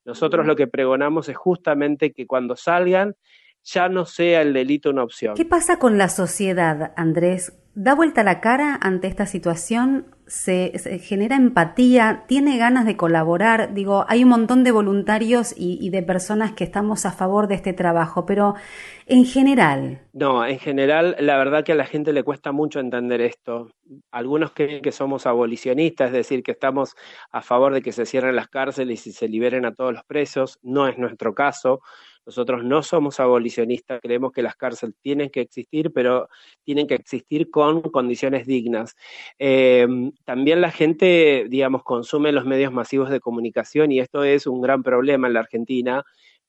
Nosotros 0.08 0.46
lo 0.46 0.56
que 0.56 0.66
pregonamos 0.66 1.28
es 1.28 1.36
justamente 1.36 2.12
que 2.14 2.26
cuando 2.26 2.56
salgan 2.56 3.14
ya 3.62 3.90
no 3.90 4.06
sea 4.06 4.40
el 4.40 4.54
delito 4.54 4.88
una 4.88 5.02
opción. 5.02 5.34
¿Qué 5.34 5.44
pasa 5.44 5.78
con 5.78 5.98
la 5.98 6.08
sociedad, 6.08 6.94
Andrés? 6.96 7.52
¿Da 7.74 7.94
vuelta 7.94 8.24
la 8.24 8.40
cara 8.40 8.78
ante 8.80 9.06
esta 9.06 9.26
situación? 9.26 10.06
Se, 10.28 10.98
genera 11.00 11.36
empatía, 11.36 12.24
tiene 12.28 12.58
ganas 12.58 12.86
de 12.86 12.96
colaborar. 12.96 13.74
Digo, 13.74 14.04
hay 14.08 14.22
un 14.22 14.30
montón 14.30 14.62
de 14.62 14.70
voluntarios 14.70 15.54
y, 15.56 15.88
de 15.90 16.02
personas 16.02 16.52
que 16.52 16.64
estamos 16.64 17.06
a 17.06 17.12
favor 17.12 17.48
de 17.48 17.54
este 17.54 17.72
trabajo, 17.72 18.26
pero 18.26 18.54
en 19.06 19.24
general. 19.24 20.02
No, 20.12 20.46
en 20.46 20.58
general, 20.58 21.16
la 21.18 21.38
verdad 21.38 21.64
que 21.64 21.72
a 21.72 21.76
la 21.76 21.86
gente 21.86 22.12
le 22.12 22.22
cuesta 22.22 22.52
mucho 22.52 22.78
entender 22.78 23.20
esto. 23.20 23.70
Algunos 24.10 24.52
creen 24.52 24.82
que 24.82 24.92
somos 24.92 25.26
abolicionistas, 25.26 26.08
es 26.08 26.12
decir, 26.12 26.42
que 26.42 26.52
estamos 26.52 26.94
a 27.32 27.40
favor 27.40 27.72
de 27.72 27.82
que 27.82 27.92
se 27.92 28.06
cierren 28.06 28.36
las 28.36 28.48
cárceles 28.48 29.06
y 29.06 29.12
se 29.12 29.28
liberen 29.28 29.64
a 29.64 29.74
todos 29.74 29.94
los 29.94 30.04
presos. 30.04 30.58
No 30.62 30.86
es 30.86 30.98
nuestro 30.98 31.34
caso. 31.34 31.80
Nosotros 32.28 32.62
no 32.62 32.82
somos 32.82 33.20
abolicionistas, 33.20 34.00
creemos 34.02 34.32
que 34.32 34.42
las 34.42 34.54
cárceles 34.54 34.94
tienen 35.00 35.30
que 35.30 35.40
existir, 35.40 35.90
pero 35.94 36.28
tienen 36.62 36.86
que 36.86 36.94
existir 36.94 37.48
con 37.50 37.80
condiciones 37.80 38.46
dignas. 38.46 38.96
Em, 39.38 40.12
también 40.26 40.60
la 40.60 40.70
gente, 40.70 41.46
digamos, 41.48 41.84
consume 41.84 42.30
los 42.32 42.44
medios 42.44 42.70
masivos 42.70 43.08
de 43.08 43.20
comunicación 43.20 43.92
y 43.92 44.00
esto 44.00 44.24
es 44.24 44.46
un 44.46 44.60
gran 44.60 44.82
problema 44.82 45.26
en 45.26 45.32
la 45.32 45.40
Argentina. 45.40 46.04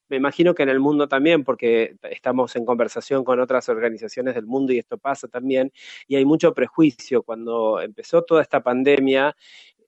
Me 0.10 0.18
imagino 0.18 0.54
que 0.54 0.64
en 0.64 0.70
el 0.70 0.82
mundo 0.82 1.08
también, 1.08 1.46
porque 1.46 1.96
estamos 2.12 2.58
en 2.58 2.66
conversación 2.66 3.24
con 3.24 3.40
otras 3.40 3.70
organizaciones 3.70 4.36
del 4.36 4.48
mundo 4.48 4.74
y 4.74 4.80
esto 4.80 4.98
pasa 4.98 5.30
también, 5.30 5.72
y 6.10 6.18
hay 6.18 6.26
mucho 6.26 6.54
prejuicio. 6.54 7.24
Cuando 7.24 7.80
empezó 7.80 8.24
toda 8.24 8.42
esta 8.42 8.62
pandemia, 8.62 9.34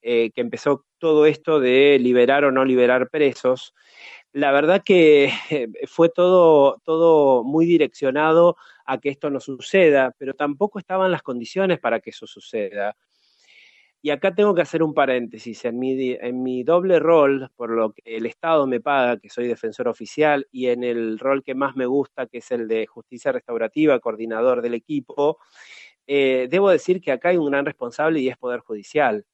eh, 0.04 0.32
que 0.34 0.42
empezó 0.42 0.86
todo 0.98 1.28
esto 1.28 1.60
de 1.60 2.00
liberar 2.00 2.44
o 2.44 2.52
no 2.52 2.66
liberar 2.66 3.10
presos, 3.12 3.76
la 4.34 4.52
verdad 4.52 4.82
que 4.84 5.32
fue 5.88 6.10
todo, 6.10 6.82
todo 6.84 7.44
muy 7.44 7.66
direccionado 7.66 8.58
a 8.86 9.00
que 9.00 9.10
esto 9.10 9.30
no 9.30 9.40
suceda, 9.40 10.16
pero 10.18 10.34
tampoco 10.34 10.80
estaban 10.80 11.12
las 11.12 11.22
condiciones 11.22 11.80
para 11.80 12.00
que 12.00 12.12
eso 12.12 12.28
suceda. 12.28 12.96
Y 14.04 14.10
acá 14.10 14.34
tengo 14.34 14.56
que 14.56 14.64
hacer 14.64 14.82
un 14.82 14.96
paréntesis. 14.96 15.64
En 15.66 15.78
mi, 15.78 16.14
en 16.14 16.42
mi 16.42 16.64
doble 16.64 16.98
rol, 17.00 17.52
por 17.56 17.70
lo 17.70 17.94
que 17.94 18.02
el 18.06 18.26
Estado 18.26 18.66
me 18.66 18.80
paga, 18.80 19.18
que 19.18 19.30
soy 19.30 19.48
defensor 19.48 19.88
oficial, 19.88 20.48
y 20.52 20.68
en 20.68 20.84
el 20.84 21.20
rol 21.20 21.44
que 21.44 21.54
más 21.54 21.76
me 21.76 21.86
gusta, 21.86 22.26
que 22.26 22.40
es 22.40 22.52
el 22.52 22.68
de 22.68 22.88
justicia 22.88 23.32
restaurativa, 23.32 24.00
coordinador 24.00 24.64
del 24.64 24.74
equipo, 24.74 25.38
eh, 26.08 26.48
debo 26.50 26.70
decir 26.72 27.00
que 27.00 27.12
acá 27.12 27.30
hay 27.30 27.38
un 27.38 27.52
gran 27.52 27.66
responsable 27.66 28.20
y 28.20 28.30
es 28.30 28.38
Poder 28.38 28.62
Judicial. 28.62 29.26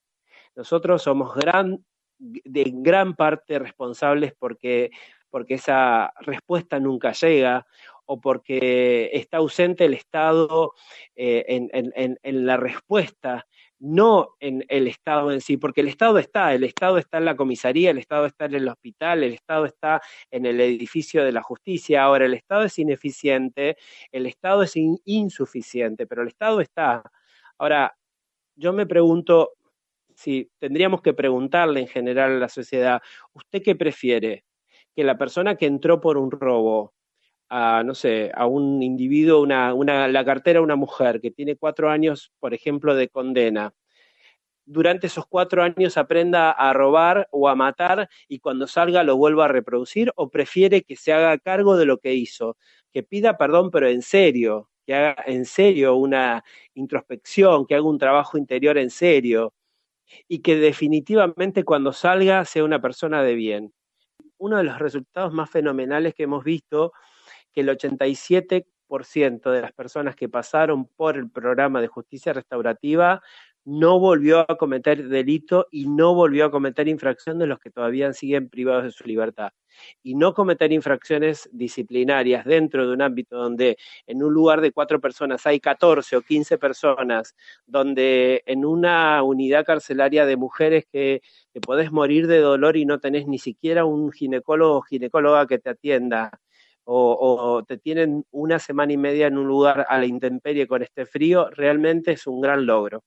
Nosotros 0.56 1.02
somos 1.02 1.34
gran, 1.36 1.86
de 2.20 2.72
gran 2.74 3.16
parte 3.16 3.60
responsables 3.60 4.34
porque, 4.38 4.92
porque 5.30 5.56
esa 5.56 6.14
respuesta 6.22 6.80
nunca 6.80 7.12
llega 7.14 7.66
o 8.08 8.20
porque 8.20 9.10
está 9.14 9.38
ausente 9.38 9.86
el 9.86 9.94
Estado 9.94 10.74
eh, 11.16 11.46
en, 11.50 11.70
en, 11.74 12.18
en, 12.24 12.46
la 12.46 12.56
respuesta, 12.56 13.46
no 13.80 14.30
en 14.40 14.64
el 14.70 14.88
Estado 14.88 15.32
en 15.32 15.42
sí, 15.42 15.58
porque 15.58 15.82
el 15.82 15.90
Estado 15.90 16.18
está, 16.18 16.54
el 16.54 16.64
Estado 16.64 16.98
está 16.98 17.18
en 17.18 17.26
la 17.26 17.36
comisaría, 17.36 17.92
el 17.92 17.98
Estado 17.98 18.26
está 18.26 18.46
en 18.46 18.56
el 18.56 18.68
hospital, 18.70 19.24
el 19.24 19.34
Estado 19.34 19.66
está 19.66 20.02
en 20.32 20.46
el 20.46 20.62
edificio 20.62 21.24
de 21.26 21.34
la 21.34 21.42
justicia. 21.42 22.04
Ahora, 22.04 22.26
el 22.26 22.34
Estado 22.34 22.64
es 22.64 22.80
ineficiente, 22.80 23.78
el 24.12 24.26
Estado 24.26 24.64
es 24.64 24.74
insuficiente, 24.76 26.08
pero 26.08 26.22
el 26.22 26.30
Estado 26.30 26.62
está. 26.62 27.04
Ahora, 27.58 27.98
yo 28.56 28.72
me 28.72 28.86
pregunto, 28.86 29.57
si 30.18 30.50
tendríamos 30.60 31.02
que 31.02 31.14
preguntarle 31.14 31.80
en 31.80 31.88
general 31.88 32.32
a 32.32 32.40
la 32.40 32.50
sociedad, 32.50 33.02
¿usted 33.34 33.62
qué 33.64 33.76
prefiere? 33.76 34.46
Que 34.96 35.04
la 35.04 35.18
persona 35.18 35.56
que 35.56 35.68
entró 35.68 36.02
por 36.02 36.18
un 36.18 36.32
robo 36.32 36.94
a, 37.50 37.84
no 37.86 37.94
sé, 37.94 38.32
a 38.34 38.48
un 38.48 38.82
individuo, 38.82 39.42
una, 39.42 40.08
la 40.08 40.26
cartera 40.26 40.60
a 40.60 40.64
una 40.64 40.76
mujer 40.76 41.22
que 41.22 41.30
tiene 41.32 41.56
cuatro 41.56 41.92
años, 41.92 42.32
por 42.40 42.56
ejemplo, 42.56 42.96
de 42.96 43.10
condena, 43.10 43.74
durante 44.66 45.08
esos 45.08 45.28
cuatro 45.28 45.64
años 45.64 45.98
aprenda 45.98 46.52
a 46.52 46.74
robar 46.74 47.28
o 47.32 47.48
a 47.48 47.56
matar 47.56 48.10
y 48.28 48.40
cuando 48.40 48.68
salga 48.68 49.04
lo 49.04 49.18
vuelva 49.18 49.46
a 49.46 49.48
reproducir 49.50 50.12
o 50.16 50.30
prefiere 50.30 50.82
que 50.84 50.96
se 50.98 51.14
haga 51.14 51.38
cargo 51.38 51.78
de 51.78 51.86
lo 51.86 52.00
que 52.00 52.16
hizo, 52.16 52.58
que 52.92 53.04
pida 53.04 53.38
perdón 53.38 53.70
pero 53.72 53.88
en 53.88 54.02
serio, 54.02 54.70
que 54.86 54.96
haga 54.96 55.24
en 55.28 55.46
serio 55.46 55.96
una 55.96 56.44
introspección, 56.74 57.66
que 57.66 57.76
haga 57.76 57.86
un 57.86 58.00
trabajo 58.00 58.38
interior 58.38 58.78
en 58.78 58.90
serio, 58.90 59.54
y 60.28 60.40
que 60.40 60.56
definitivamente 60.56 61.64
cuando 61.64 61.94
salga 61.94 62.46
sea 62.46 62.64
una 62.64 62.82
persona 62.82 63.24
de 63.24 63.36
bien. 63.36 63.74
Uno 64.38 64.58
de 64.58 64.64
los 64.64 64.80
resultados 64.80 65.34
más 65.34 65.50
fenomenales 65.50 66.14
que 66.14 66.24
hemos 66.24 66.44
visto, 66.44 66.94
que 67.52 67.62
el 67.62 67.70
87% 67.70 69.52
de 69.52 69.62
las 69.62 69.74
personas 69.74 70.16
que 70.16 70.30
pasaron 70.30 70.86
por 70.86 71.18
el 71.18 71.30
programa 71.30 71.82
de 71.82 71.88
justicia 71.88 72.34
restaurativa 72.34 73.22
no 73.68 74.00
volvió 74.00 74.50
a 74.50 74.56
cometer 74.58 75.10
delito 75.10 75.68
y 75.72 75.90
no 75.90 76.16
volvió 76.16 76.46
a 76.46 76.52
cometer 76.52 76.88
infracción 76.88 77.38
de 77.38 77.48
los 77.48 77.60
que 77.60 77.70
todavía 77.70 78.14
siguen 78.14 78.48
privados 78.48 78.86
de 78.86 78.92
su 78.92 79.04
libertad. 79.04 79.50
Y 80.02 80.16
no 80.16 80.34
cometer 80.34 80.72
infracciones 80.72 81.50
disciplinarias 81.52 82.46
dentro 82.46 82.88
de 82.88 82.94
un 82.94 83.02
ámbito 83.02 83.36
donde 83.36 83.78
en 84.08 84.24
un 84.24 84.34
lugar 84.34 84.62
de 84.62 84.72
cuatro 84.72 85.02
personas 85.02 85.46
hay 85.46 85.60
14 85.60 86.16
o 86.16 86.22
15 86.22 86.58
personas, 86.58 87.36
donde 87.66 88.42
en 88.46 88.64
una 88.64 89.22
unidad 89.22 89.66
carcelaria 89.66 90.26
de 90.26 90.38
mujeres 90.38 90.86
que 90.90 91.22
te 91.52 91.60
podés 91.60 91.92
morir 91.92 92.28
de 92.28 92.40
dolor 92.40 92.78
y 92.78 92.86
no 92.86 93.00
tenés 93.00 93.28
ni 93.28 93.38
siquiera 93.38 93.84
un 93.84 94.14
ginecólogo 94.14 94.78
o 94.78 94.82
ginecóloga 94.82 95.46
que 95.46 95.60
te 95.60 95.72
atienda, 95.72 96.40
o, 96.86 97.18
o, 97.20 97.64
te 97.66 97.78
tienen 97.78 98.24
una 98.32 98.60
semana 98.60 98.94
y 98.94 98.98
media 98.98 99.28
en 99.28 99.38
un 99.38 99.48
lugar 99.48 99.86
a 99.90 99.98
la 100.00 100.06
intemperie 100.06 100.68
con 100.68 100.84
este 100.84 101.06
frío, 101.06 101.50
realmente 101.50 102.14
es 102.14 102.28
un 102.28 102.40
gran 102.40 102.66
logro. 102.66 103.04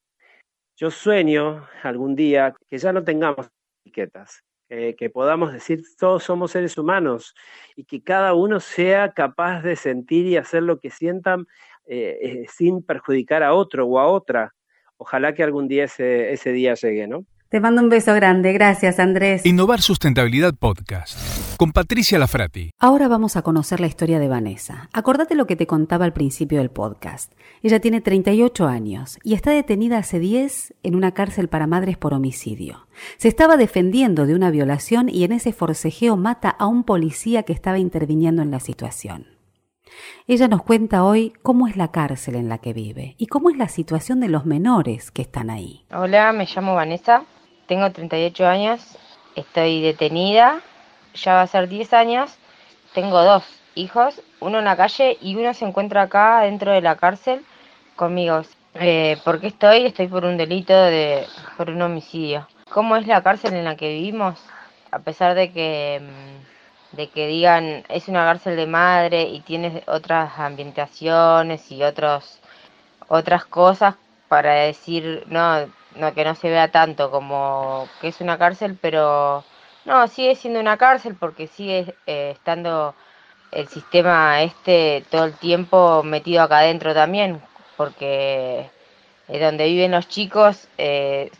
Yo 0.80 0.90
sueño 0.90 1.68
algún 1.82 2.16
día 2.16 2.54
que 2.66 2.78
ya 2.78 2.90
no 2.90 3.04
tengamos 3.04 3.50
etiquetas, 3.84 4.42
que 4.66 5.10
podamos 5.12 5.52
decir 5.52 5.82
todos 5.98 6.24
somos 6.24 6.52
seres 6.52 6.78
humanos 6.78 7.34
y 7.76 7.84
que 7.84 8.02
cada 8.02 8.32
uno 8.32 8.60
sea 8.60 9.12
capaz 9.12 9.60
de 9.60 9.76
sentir 9.76 10.24
y 10.24 10.38
hacer 10.38 10.62
lo 10.62 10.80
que 10.80 10.88
sientan 10.88 11.46
eh, 11.84 12.18
eh, 12.22 12.46
sin 12.48 12.82
perjudicar 12.82 13.42
a 13.42 13.52
otro 13.52 13.86
o 13.86 13.98
a 13.98 14.06
otra. 14.06 14.54
Ojalá 14.96 15.34
que 15.34 15.42
algún 15.42 15.68
día 15.68 15.84
ese, 15.84 16.32
ese 16.32 16.50
día 16.50 16.72
llegue, 16.72 17.06
¿no? 17.06 17.26
Te 17.50 17.58
mando 17.58 17.82
un 17.82 17.88
beso 17.88 18.14
grande. 18.14 18.52
Gracias, 18.52 19.00
Andrés. 19.00 19.44
Innovar 19.44 19.80
Sustentabilidad 19.80 20.54
Podcast 20.54 21.18
con 21.56 21.72
Patricia 21.72 22.16
Lafrati. 22.16 22.70
Ahora 22.78 23.08
vamos 23.08 23.34
a 23.34 23.42
conocer 23.42 23.80
la 23.80 23.88
historia 23.88 24.20
de 24.20 24.28
Vanessa. 24.28 24.88
Acordate 24.92 25.34
lo 25.34 25.48
que 25.48 25.56
te 25.56 25.66
contaba 25.66 26.04
al 26.04 26.12
principio 26.12 26.58
del 26.58 26.70
podcast. 26.70 27.32
Ella 27.64 27.80
tiene 27.80 28.00
38 28.00 28.68
años 28.68 29.18
y 29.24 29.34
está 29.34 29.50
detenida 29.50 29.98
hace 29.98 30.20
10 30.20 30.74
en 30.84 30.94
una 30.94 31.12
cárcel 31.12 31.48
para 31.48 31.66
madres 31.66 31.98
por 31.98 32.14
homicidio. 32.14 32.86
Se 33.16 33.26
estaba 33.26 33.56
defendiendo 33.56 34.26
de 34.26 34.36
una 34.36 34.52
violación 34.52 35.08
y 35.08 35.24
en 35.24 35.32
ese 35.32 35.52
forcejeo 35.52 36.16
mata 36.16 36.50
a 36.50 36.68
un 36.68 36.84
policía 36.84 37.42
que 37.42 37.52
estaba 37.52 37.80
interviniendo 37.80 38.42
en 38.42 38.52
la 38.52 38.60
situación. 38.60 39.26
Ella 40.28 40.46
nos 40.46 40.62
cuenta 40.62 41.02
hoy 41.02 41.32
cómo 41.42 41.66
es 41.66 41.76
la 41.76 41.90
cárcel 41.90 42.36
en 42.36 42.48
la 42.48 42.58
que 42.58 42.72
vive 42.72 43.16
y 43.18 43.26
cómo 43.26 43.50
es 43.50 43.56
la 43.56 43.66
situación 43.66 44.20
de 44.20 44.28
los 44.28 44.46
menores 44.46 45.10
que 45.10 45.22
están 45.22 45.50
ahí. 45.50 45.84
Hola, 45.92 46.32
me 46.32 46.46
llamo 46.46 46.76
Vanessa, 46.76 47.24
tengo 47.70 47.88
38 47.92 48.48
años, 48.48 48.80
estoy 49.36 49.80
detenida, 49.80 50.60
ya 51.14 51.34
va 51.34 51.42
a 51.42 51.46
ser 51.46 51.68
10 51.68 51.92
años, 51.92 52.36
tengo 52.94 53.22
dos 53.22 53.44
hijos, 53.76 54.20
uno 54.40 54.58
en 54.58 54.64
la 54.64 54.76
calle 54.76 55.16
y 55.20 55.36
uno 55.36 55.54
se 55.54 55.66
encuentra 55.66 56.02
acá 56.02 56.40
dentro 56.40 56.72
de 56.72 56.80
la 56.80 56.96
cárcel 56.96 57.44
conmigo. 57.94 58.42
Eh, 58.74 59.18
¿Por 59.24 59.40
qué 59.40 59.46
estoy? 59.46 59.86
Estoy 59.86 60.08
por 60.08 60.24
un 60.24 60.36
delito 60.36 60.72
de 60.72 61.24
por 61.56 61.70
un 61.70 61.80
homicidio. 61.80 62.48
¿Cómo 62.72 62.96
es 62.96 63.06
la 63.06 63.22
cárcel 63.22 63.54
en 63.54 63.64
la 63.64 63.76
que 63.76 63.88
vivimos? 63.88 64.40
A 64.90 64.98
pesar 64.98 65.36
de 65.36 65.52
que 65.52 66.02
mm, 66.02 66.96
de 66.96 67.08
que 67.08 67.28
digan 67.28 67.84
es 67.88 68.08
una 68.08 68.24
cárcel 68.24 68.56
de 68.56 68.66
madre 68.66 69.22
y 69.22 69.42
tiene 69.42 69.84
otras 69.86 70.36
ambientaciones 70.40 71.70
y 71.70 71.84
otros 71.84 72.40
otras 73.06 73.44
cosas 73.44 73.94
para 74.26 74.54
decir 74.54 75.22
no 75.28 75.68
no 75.96 76.14
que 76.14 76.24
no 76.24 76.34
se 76.34 76.50
vea 76.50 76.70
tanto 76.70 77.10
como 77.10 77.88
que 78.00 78.08
es 78.08 78.20
una 78.20 78.38
cárcel, 78.38 78.78
pero 78.80 79.44
no, 79.84 80.06
sigue 80.08 80.34
siendo 80.36 80.60
una 80.60 80.76
cárcel 80.76 81.16
porque 81.18 81.46
sigue 81.46 81.94
eh, 82.06 82.32
estando 82.32 82.94
el 83.52 83.68
sistema 83.68 84.42
este 84.42 85.04
todo 85.10 85.24
el 85.24 85.34
tiempo 85.34 86.02
metido 86.04 86.42
acá 86.42 86.58
adentro 86.58 86.94
también, 86.94 87.40
porque 87.76 88.70
donde 89.28 89.66
viven 89.66 89.92
los 89.92 90.08
chicos 90.08 90.68
eh, 90.78 91.30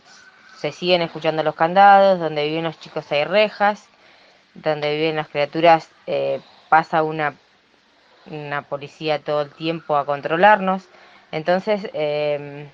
se 0.57 0.71
siguen 0.71 1.01
escuchando 1.01 1.43
los 1.43 1.55
candados, 1.55 2.19
donde 2.19 2.47
viven 2.47 2.63
los 2.63 2.79
chicos 2.79 3.11
hay 3.11 3.25
rejas, 3.25 3.87
donde 4.53 4.95
viven 4.95 5.15
las 5.15 5.27
criaturas 5.27 5.89
eh, 6.07 6.39
pasa 6.69 7.03
una, 7.03 7.35
una 8.27 8.61
policía 8.61 9.19
todo 9.19 9.41
el 9.41 9.51
tiempo 9.51 9.97
a 9.97 10.05
controlarnos. 10.05 10.87
Entonces, 11.31 11.89
eh, 11.93 12.69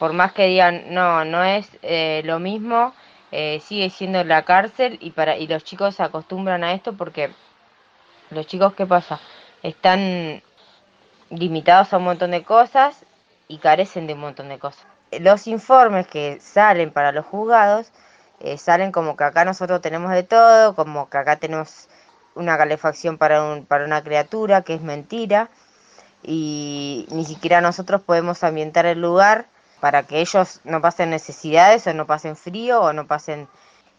por 0.00 0.14
más 0.14 0.32
que 0.32 0.46
digan, 0.46 0.94
no, 0.94 1.26
no 1.26 1.44
es 1.44 1.68
eh, 1.82 2.22
lo 2.24 2.40
mismo, 2.40 2.94
eh, 3.32 3.60
sigue 3.66 3.90
siendo 3.90 4.24
la 4.24 4.46
cárcel 4.46 4.96
y, 5.02 5.10
para, 5.10 5.36
y 5.36 5.46
los 5.46 5.62
chicos 5.62 5.94
se 5.96 6.02
acostumbran 6.02 6.64
a 6.64 6.72
esto 6.72 6.94
porque 6.94 7.30
los 8.30 8.46
chicos, 8.46 8.72
¿qué 8.72 8.86
pasa? 8.86 9.20
Están 9.62 10.42
limitados 11.28 11.92
a 11.92 11.98
un 11.98 12.04
montón 12.04 12.30
de 12.30 12.42
cosas 12.42 13.04
y 13.46 13.58
carecen 13.58 14.06
de 14.06 14.14
un 14.14 14.20
montón 14.20 14.48
de 14.48 14.58
cosas. 14.58 14.86
los 15.20 15.46
informes 15.46 16.06
que 16.06 16.40
salen 16.40 16.92
para 16.92 17.12
los 17.12 17.26
juzgados 17.26 17.92
eh, 18.40 18.56
salen 18.56 18.92
como 18.92 19.18
que 19.18 19.24
acá 19.24 19.44
nosotros 19.44 19.82
tenemos 19.82 20.12
de 20.12 20.22
todo, 20.22 20.74
como 20.74 21.10
que 21.10 21.18
acá 21.18 21.36
tenemos 21.36 21.90
una 22.34 22.56
calefacción 22.56 23.18
para, 23.18 23.44
un, 23.44 23.66
para 23.66 23.84
una 23.84 24.02
criatura, 24.02 24.62
que 24.62 24.72
es 24.72 24.80
mentira, 24.80 25.50
y 26.22 27.06
ni 27.10 27.26
siquiera 27.26 27.60
nosotros 27.60 28.00
podemos 28.00 28.42
ambientar 28.42 28.86
el 28.86 28.98
lugar 28.98 29.49
para 29.80 30.04
que 30.04 30.20
ellos 30.20 30.60
no 30.64 30.80
pasen 30.80 31.10
necesidades 31.10 31.86
o 31.86 31.94
no 31.94 32.06
pasen 32.06 32.36
frío 32.36 32.80
o 32.80 32.92
no 32.92 33.06
pasen 33.06 33.48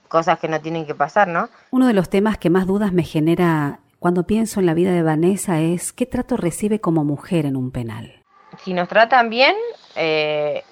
cosas 0.07 0.39
que 0.39 0.47
no 0.47 0.61
tienen 0.61 0.85
que 0.85 0.95
pasar, 0.95 1.27
¿no? 1.27 1.50
Uno 1.71 1.88
de 1.88 1.93
los 1.93 2.09
temas 2.09 2.38
que 2.38 2.50
más 2.50 2.67
dudas 2.67 2.91
me 2.91 3.03
genera 3.03 3.79
cuando 4.00 4.25
pienso 4.25 4.59
en 4.59 4.65
la 4.65 4.73
vida 4.73 4.91
de 4.91 5.03
Vanessa 5.03 5.59
es 5.59 5.93
qué 5.93 6.05
trato 6.05 6.38
recibe 6.38 6.79
como 6.79 7.03
mujer 7.03 7.45
en 7.45 7.55
un 7.55 7.71
penal. 7.71 8.21
Si 8.63 8.73
nos 8.73 8.88
tratan 8.88 9.29
bien, 9.29 9.55
eh, 9.95 10.63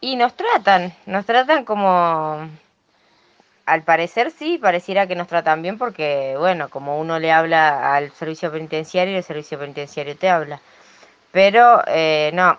y 0.00 0.16
nos 0.16 0.34
tratan, 0.34 0.92
nos 1.06 1.24
tratan 1.24 1.64
como 1.64 2.48
al 3.66 3.82
parecer 3.82 4.32
sí, 4.32 4.58
pareciera 4.58 5.06
que 5.06 5.14
nos 5.14 5.28
tratan 5.28 5.62
bien 5.62 5.78
porque, 5.78 6.34
bueno, 6.38 6.68
como 6.68 6.98
uno 6.98 7.18
le 7.18 7.30
habla 7.30 7.94
al 7.94 8.10
servicio 8.12 8.50
penitenciario, 8.50 9.16
el 9.16 9.22
servicio 9.22 9.58
penitenciario 9.58 10.16
te 10.16 10.28
habla. 10.28 10.60
Pero 11.30 11.82
eh, 11.86 12.30
no, 12.34 12.58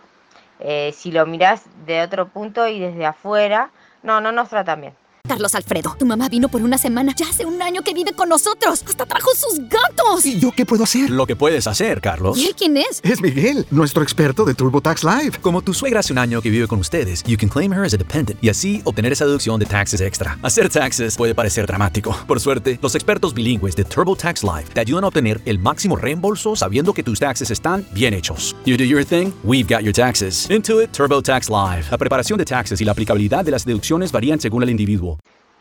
eh, 0.60 0.92
si 0.94 1.12
lo 1.12 1.26
mirás 1.26 1.66
de 1.86 2.02
otro 2.02 2.30
punto 2.30 2.68
y 2.68 2.80
desde 2.80 3.06
afuera, 3.06 3.72
no, 4.04 4.22
no 4.22 4.32
nos 4.32 4.50
tratan 4.50 4.82
bien. 4.82 4.96
Carlos 5.26 5.56
Alfredo, 5.56 5.96
tu 5.98 6.06
mamá 6.06 6.28
vino 6.28 6.50
por 6.50 6.62
una 6.62 6.78
semana. 6.78 7.14
Ya 7.16 7.30
hace 7.30 7.46
un 7.46 7.62
año 7.62 7.82
que 7.82 7.94
vive 7.94 8.12
con 8.12 8.28
nosotros. 8.28 8.84
Hasta 8.86 9.06
trajo 9.06 9.30
sus 9.34 9.58
gatos. 9.70 10.26
¿Y 10.26 10.38
yo 10.38 10.52
qué 10.52 10.66
puedo 10.66 10.84
hacer? 10.84 11.10
Lo 11.10 11.26
que 11.26 11.38
puedes 11.38 11.66
hacer, 11.66 12.02
Carlos. 12.02 12.38
¿Y 12.38 12.48
él 12.48 12.56
quién 12.58 12.76
es? 12.76 13.00
Es 13.04 13.22
Miguel, 13.22 13.66
nuestro 13.72 14.04
experto 14.04 14.44
de 14.44 14.54
TurboTax 14.54 15.06
Live. 15.06 15.38
Como 15.42 15.62
tu 15.62 15.74
suegra 15.74 16.02
hace 16.02 16.12
un 16.12 16.20
año 16.20 16.42
que 16.42 16.50
vive 16.50 16.68
con 16.68 16.78
ustedes, 16.78 17.24
you 17.24 17.38
can 17.38 17.48
claim 17.48 17.72
her 17.72 17.86
as 17.86 17.94
a 17.94 17.98
dependent 17.98 18.38
y 18.44 18.50
así 18.50 18.82
obtener 18.84 19.14
esa 19.14 19.26
deducción 19.26 19.58
de 19.62 19.66
taxes 19.66 20.02
extra. 20.02 20.38
Hacer 20.42 20.68
taxes 20.68 21.16
puede 21.16 21.34
parecer 21.34 21.68
dramático. 21.68 22.14
Por 22.28 22.42
suerte, 22.42 22.78
los 22.82 22.94
expertos 22.94 23.34
bilingües 23.34 23.78
de 23.78 23.86
TurboTax 23.86 24.44
Live 24.44 24.66
te 24.74 24.82
ayudan 24.82 25.06
a 25.06 25.08
obtener 25.08 25.40
el 25.46 25.58
máximo 25.58 25.96
reembolso 25.96 26.58
sabiendo 26.58 26.94
que 26.94 27.02
tus 27.02 27.22
taxes 27.22 27.50
están 27.50 27.88
bien 27.94 28.14
hechos. 28.14 28.58
You 28.66 28.76
do 28.76 28.84
your 28.84 29.06
thing, 29.06 29.32
we've 29.46 29.74
got 29.74 29.84
your 29.84 29.94
taxes. 29.94 30.50
Intuit 30.50 30.92
TurboTax 30.92 31.48
Live. 31.48 31.86
La 31.92 31.98
preparación 31.98 32.38
de 32.38 32.44
taxes 32.44 32.82
y 32.82 32.84
la 32.84 32.92
aplicabilidad 32.92 33.46
de 33.46 33.52
las 33.52 33.66
deducciones 33.66 34.12
varían 34.12 34.42
según 34.42 34.64
el 34.64 34.70
individuo 34.70 35.14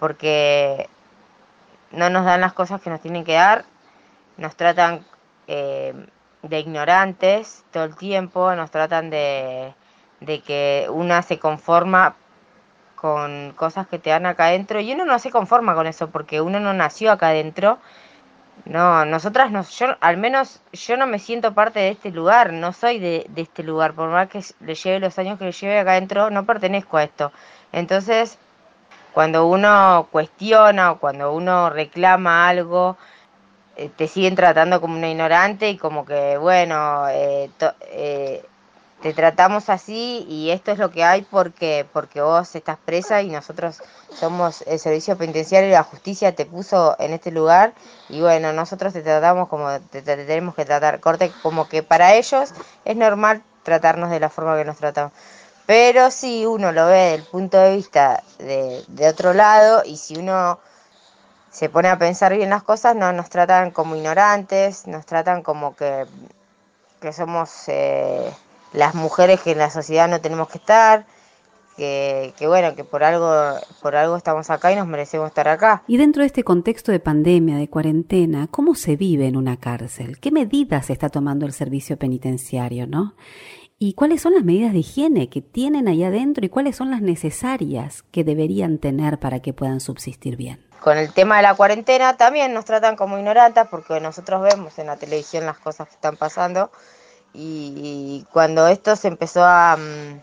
porque 0.02 0.88
no 1.92 2.10
nos 2.10 2.24
dan 2.24 2.40
las 2.40 2.54
cosas 2.54 2.80
que 2.80 2.90
nos 2.90 3.00
tienen 3.00 3.22
que 3.22 3.34
dar, 3.34 3.64
nos 4.36 4.56
tratan 4.56 5.06
eh, 5.46 5.94
de 6.42 6.58
ignorantes 6.58 7.64
todo 7.70 7.84
el 7.84 7.94
tiempo, 7.94 8.52
nos 8.56 8.72
tratan 8.72 9.10
de, 9.10 9.72
de 10.18 10.40
que 10.40 10.88
una 10.90 11.22
se 11.22 11.38
conforma 11.38 12.16
con 12.96 13.52
cosas 13.52 13.86
que 13.86 14.00
te 14.00 14.10
dan 14.10 14.26
acá 14.26 14.46
adentro 14.46 14.80
y 14.80 14.92
uno 14.92 15.04
no 15.04 15.20
se 15.20 15.30
conforma 15.30 15.72
con 15.76 15.86
eso 15.86 16.10
porque 16.10 16.40
uno 16.40 16.58
no 16.58 16.72
nació 16.72 17.12
acá 17.12 17.28
adentro. 17.28 17.78
No, 18.64 19.04
nosotras, 19.04 19.52
no, 19.52 19.62
yo, 19.62 19.86
al 20.00 20.16
menos 20.16 20.62
yo 20.72 20.96
no 20.96 21.06
me 21.06 21.20
siento 21.20 21.54
parte 21.54 21.78
de 21.78 21.90
este 21.90 22.10
lugar, 22.10 22.52
no 22.52 22.72
soy 22.72 22.98
de, 22.98 23.26
de 23.28 23.42
este 23.42 23.62
lugar, 23.62 23.94
por 23.94 24.08
más 24.08 24.28
que 24.28 24.42
le 24.58 24.74
lleve 24.74 24.98
los 24.98 25.16
años 25.20 25.38
que 25.38 25.44
le 25.44 25.52
lleve 25.52 25.78
acá 25.78 25.92
adentro, 25.92 26.28
no 26.30 26.44
pertenezco 26.44 26.96
a 26.96 27.04
esto. 27.04 27.30
Entonces, 27.70 28.40
cuando 29.12 29.46
uno 29.46 30.08
cuestiona 30.10 30.92
o 30.92 30.98
cuando 30.98 31.32
uno 31.32 31.70
reclama 31.70 32.48
algo, 32.48 32.96
eh, 33.76 33.90
te 33.96 34.08
siguen 34.08 34.34
tratando 34.34 34.80
como 34.80 34.96
una 34.96 35.08
ignorante 35.08 35.70
y 35.70 35.78
como 35.78 36.04
que, 36.04 36.36
bueno, 36.36 37.08
eh, 37.08 37.50
eh, 37.90 38.44
te 39.02 39.12
tratamos 39.14 39.68
así 39.68 40.24
y 40.28 40.50
esto 40.50 40.72
es 40.72 40.78
lo 40.78 40.90
que 40.90 41.04
hay 41.04 41.22
porque, 41.22 41.86
porque 41.92 42.20
vos 42.20 42.54
estás 42.54 42.78
presa 42.84 43.22
y 43.22 43.30
nosotros 43.30 43.82
somos 44.14 44.62
el 44.62 44.78
servicio 44.78 45.16
penitenciario 45.16 45.70
y 45.70 45.72
la 45.72 45.82
justicia 45.82 46.34
te 46.34 46.46
puso 46.46 46.96
en 46.98 47.12
este 47.12 47.32
lugar 47.32 47.72
y 48.08 48.20
bueno, 48.20 48.52
nosotros 48.52 48.92
te 48.92 49.02
tratamos 49.02 49.48
como 49.48 49.80
te, 49.80 50.02
te 50.02 50.16
tenemos 50.24 50.54
que 50.54 50.64
tratar, 50.64 51.00
corte, 51.00 51.32
como 51.42 51.68
que 51.68 51.82
para 51.82 52.14
ellos 52.14 52.52
es 52.84 52.96
normal 52.96 53.42
tratarnos 53.64 54.10
de 54.10 54.20
la 54.20 54.28
forma 54.28 54.56
que 54.56 54.64
nos 54.64 54.76
tratamos. 54.76 55.12
Pero 55.66 56.10
si 56.10 56.44
uno 56.44 56.72
lo 56.72 56.86
ve 56.86 56.92
desde 56.92 57.14
el 57.14 57.22
punto 57.22 57.58
de 57.58 57.76
vista 57.76 58.22
de, 58.38 59.08
otro 59.08 59.32
lado 59.32 59.82
y 59.84 59.96
si 59.96 60.16
uno 60.16 60.58
se 61.50 61.68
pone 61.68 61.88
a 61.88 61.98
pensar 61.98 62.34
bien 62.34 62.50
las 62.50 62.62
cosas, 62.62 62.96
no 62.96 63.12
nos 63.12 63.28
tratan 63.28 63.70
como 63.70 63.94
ignorantes, 63.96 64.86
nos 64.86 65.06
tratan 65.06 65.42
como 65.42 65.76
que, 65.76 66.06
que 67.00 67.12
somos 67.12 67.50
eh, 67.68 68.32
las 68.72 68.94
mujeres 68.94 69.40
que 69.40 69.52
en 69.52 69.58
la 69.58 69.70
sociedad 69.70 70.08
no 70.08 70.20
tenemos 70.20 70.48
que 70.48 70.58
estar, 70.58 71.06
que, 71.76 72.34
que, 72.38 72.46
bueno, 72.46 72.74
que 72.74 72.84
por 72.84 73.04
algo, 73.04 73.30
por 73.80 73.96
algo 73.96 74.16
estamos 74.16 74.50
acá 74.50 74.72
y 74.72 74.76
nos 74.76 74.86
merecemos 74.86 75.28
estar 75.28 75.46
acá. 75.48 75.82
Y 75.86 75.96
dentro 75.96 76.20
de 76.22 76.26
este 76.26 76.42
contexto 76.42 76.90
de 76.90 77.00
pandemia, 77.00 77.56
de 77.56 77.68
cuarentena, 77.68 78.48
¿cómo 78.50 78.74
se 78.74 78.96
vive 78.96 79.26
en 79.26 79.36
una 79.36 79.58
cárcel? 79.58 80.18
¿Qué 80.18 80.30
medidas 80.30 80.90
está 80.90 81.08
tomando 81.08 81.46
el 81.46 81.52
servicio 81.52 81.96
penitenciario, 81.96 82.86
no? 82.86 83.14
Y 83.84 83.94
cuáles 83.94 84.22
son 84.22 84.34
las 84.34 84.44
medidas 84.44 84.72
de 84.72 84.78
higiene 84.78 85.28
que 85.28 85.42
tienen 85.42 85.88
ahí 85.88 86.04
adentro 86.04 86.46
y 86.46 86.48
cuáles 86.48 86.76
son 86.76 86.92
las 86.92 87.02
necesarias 87.02 88.04
que 88.12 88.22
deberían 88.22 88.78
tener 88.78 89.18
para 89.18 89.40
que 89.40 89.52
puedan 89.52 89.80
subsistir 89.80 90.36
bien. 90.36 90.64
Con 90.80 90.98
el 90.98 91.12
tema 91.12 91.38
de 91.38 91.42
la 91.42 91.56
cuarentena 91.56 92.16
también 92.16 92.54
nos 92.54 92.64
tratan 92.64 92.94
como 92.94 93.18
ignorantas 93.18 93.66
porque 93.66 93.98
nosotros 93.98 94.40
vemos 94.40 94.78
en 94.78 94.86
la 94.86 94.96
televisión 94.98 95.46
las 95.46 95.58
cosas 95.58 95.88
que 95.88 95.94
están 95.94 96.16
pasando 96.16 96.70
y 97.34 98.24
cuando 98.32 98.68
esto 98.68 98.94
se 98.94 99.08
empezó 99.08 99.42
a... 99.42 99.76
Mm, 99.76 100.22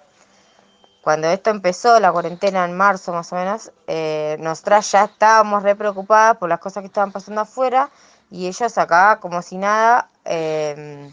cuando 1.01 1.27
esto 1.27 1.49
empezó, 1.49 1.99
la 1.99 2.13
cuarentena 2.13 2.63
en 2.63 2.77
marzo 2.77 3.11
más 3.11 3.33
o 3.33 3.35
menos, 3.35 3.73
eh, 3.87 4.37
nosotras 4.39 4.89
ya 4.89 5.03
estábamos 5.03 5.63
re 5.63 5.75
preocupadas 5.75 6.37
por 6.37 6.47
las 6.47 6.59
cosas 6.59 6.81
que 6.81 6.87
estaban 6.87 7.11
pasando 7.11 7.41
afuera 7.41 7.89
y 8.31 8.47
ellos 8.47 8.77
acá 8.77 9.19
como 9.19 9.41
si 9.41 9.57
nada... 9.57 10.07
Eh, 10.23 11.11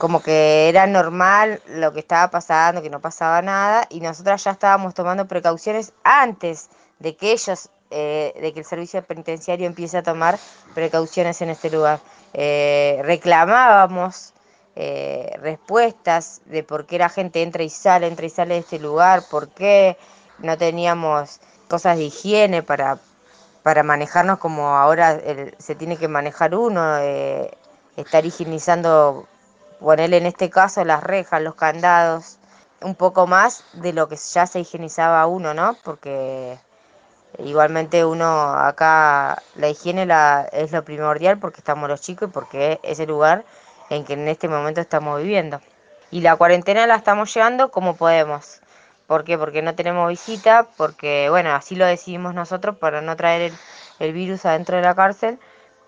como 0.00 0.22
que 0.22 0.68
era 0.68 0.86
normal 0.86 1.60
lo 1.68 1.92
que 1.92 2.00
estaba 2.00 2.30
pasando, 2.30 2.82
que 2.82 2.90
no 2.90 3.00
pasaba 3.00 3.42
nada, 3.42 3.86
y 3.90 4.00
nosotras 4.00 4.42
ya 4.42 4.52
estábamos 4.52 4.94
tomando 4.94 5.28
precauciones 5.28 5.92
antes 6.02 6.70
de 6.98 7.14
que 7.16 7.32
ellos, 7.32 7.68
eh, 7.90 8.32
de 8.40 8.52
que 8.52 8.60
el 8.60 8.66
servicio 8.66 9.04
penitenciario 9.04 9.66
empiece 9.66 9.98
a 9.98 10.02
tomar 10.02 10.38
precauciones 10.74 11.42
en 11.42 11.50
este 11.50 11.70
lugar. 11.70 12.00
Eh, 12.32 13.00
reclamábamos 13.04 14.32
eh, 14.74 15.36
respuestas 15.42 16.40
de 16.46 16.62
por 16.62 16.86
qué 16.86 16.98
la 16.98 17.10
gente 17.10 17.42
entra 17.42 17.62
y 17.62 17.68
sale, 17.68 18.06
entra 18.06 18.24
y 18.24 18.30
sale 18.30 18.54
de 18.54 18.60
este 18.60 18.78
lugar, 18.78 19.22
por 19.30 19.50
qué 19.50 19.98
no 20.38 20.56
teníamos 20.56 21.40
cosas 21.68 21.98
de 21.98 22.04
higiene 22.04 22.62
para, 22.62 22.98
para 23.62 23.82
manejarnos 23.82 24.38
como 24.38 24.76
ahora 24.76 25.20
se 25.58 25.74
tiene 25.74 25.98
que 25.98 26.08
manejar 26.08 26.54
uno, 26.54 26.96
estar 27.96 28.24
higienizando 28.24 29.28
ponerle 29.80 30.18
en 30.18 30.26
este 30.26 30.50
caso 30.50 30.84
las 30.84 31.02
rejas, 31.02 31.42
los 31.42 31.54
candados, 31.54 32.38
un 32.82 32.94
poco 32.94 33.26
más 33.26 33.64
de 33.74 33.92
lo 33.92 34.08
que 34.08 34.16
ya 34.16 34.46
se 34.46 34.60
higienizaba 34.60 35.26
uno, 35.26 35.54
¿no? 35.54 35.76
Porque 35.84 36.58
igualmente 37.38 38.04
uno 38.04 38.52
acá, 38.52 39.42
la 39.54 39.68
higiene 39.68 40.06
la, 40.06 40.48
es 40.52 40.72
lo 40.72 40.84
primordial 40.84 41.38
porque 41.38 41.60
estamos 41.60 41.88
los 41.88 42.00
chicos 42.00 42.28
y 42.28 42.32
porque 42.32 42.80
es 42.82 43.00
el 43.00 43.08
lugar 43.08 43.44
en 43.90 44.04
que 44.04 44.14
en 44.14 44.28
este 44.28 44.48
momento 44.48 44.80
estamos 44.80 45.20
viviendo. 45.20 45.60
Y 46.10 46.22
la 46.22 46.36
cuarentena 46.36 46.86
la 46.86 46.96
estamos 46.96 47.32
llevando 47.32 47.70
como 47.70 47.96
podemos. 47.96 48.60
¿Por 49.06 49.24
qué? 49.24 49.38
Porque 49.38 49.62
no 49.62 49.74
tenemos 49.74 50.08
visita, 50.08 50.68
porque, 50.76 51.28
bueno, 51.30 51.52
así 51.52 51.74
lo 51.74 51.86
decidimos 51.86 52.34
nosotros 52.34 52.76
para 52.76 53.00
no 53.00 53.16
traer 53.16 53.42
el, 53.42 53.58
el 53.98 54.12
virus 54.12 54.46
adentro 54.46 54.76
de 54.76 54.82
la 54.82 54.94
cárcel, 54.94 55.38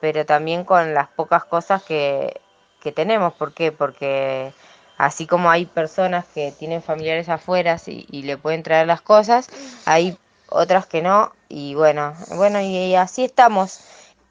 pero 0.00 0.26
también 0.26 0.64
con 0.64 0.94
las 0.94 1.08
pocas 1.08 1.44
cosas 1.44 1.82
que 1.84 2.40
que 2.82 2.92
tenemos. 2.92 3.32
¿Por 3.34 3.54
qué? 3.54 3.72
Porque 3.72 4.52
así 4.98 5.26
como 5.26 5.50
hay 5.50 5.66
personas 5.66 6.26
que 6.34 6.52
tienen 6.52 6.82
familiares 6.82 7.28
afuera 7.28 7.76
y, 7.86 8.22
le 8.22 8.36
pueden 8.36 8.62
traer 8.62 8.86
las 8.86 9.00
cosas, 9.00 9.48
hay 9.86 10.18
otras 10.48 10.86
que 10.86 11.02
no. 11.02 11.32
Y 11.48 11.74
bueno, 11.74 12.14
bueno, 12.36 12.60
y, 12.60 12.94
así 12.94 13.24
estamos, 13.24 13.80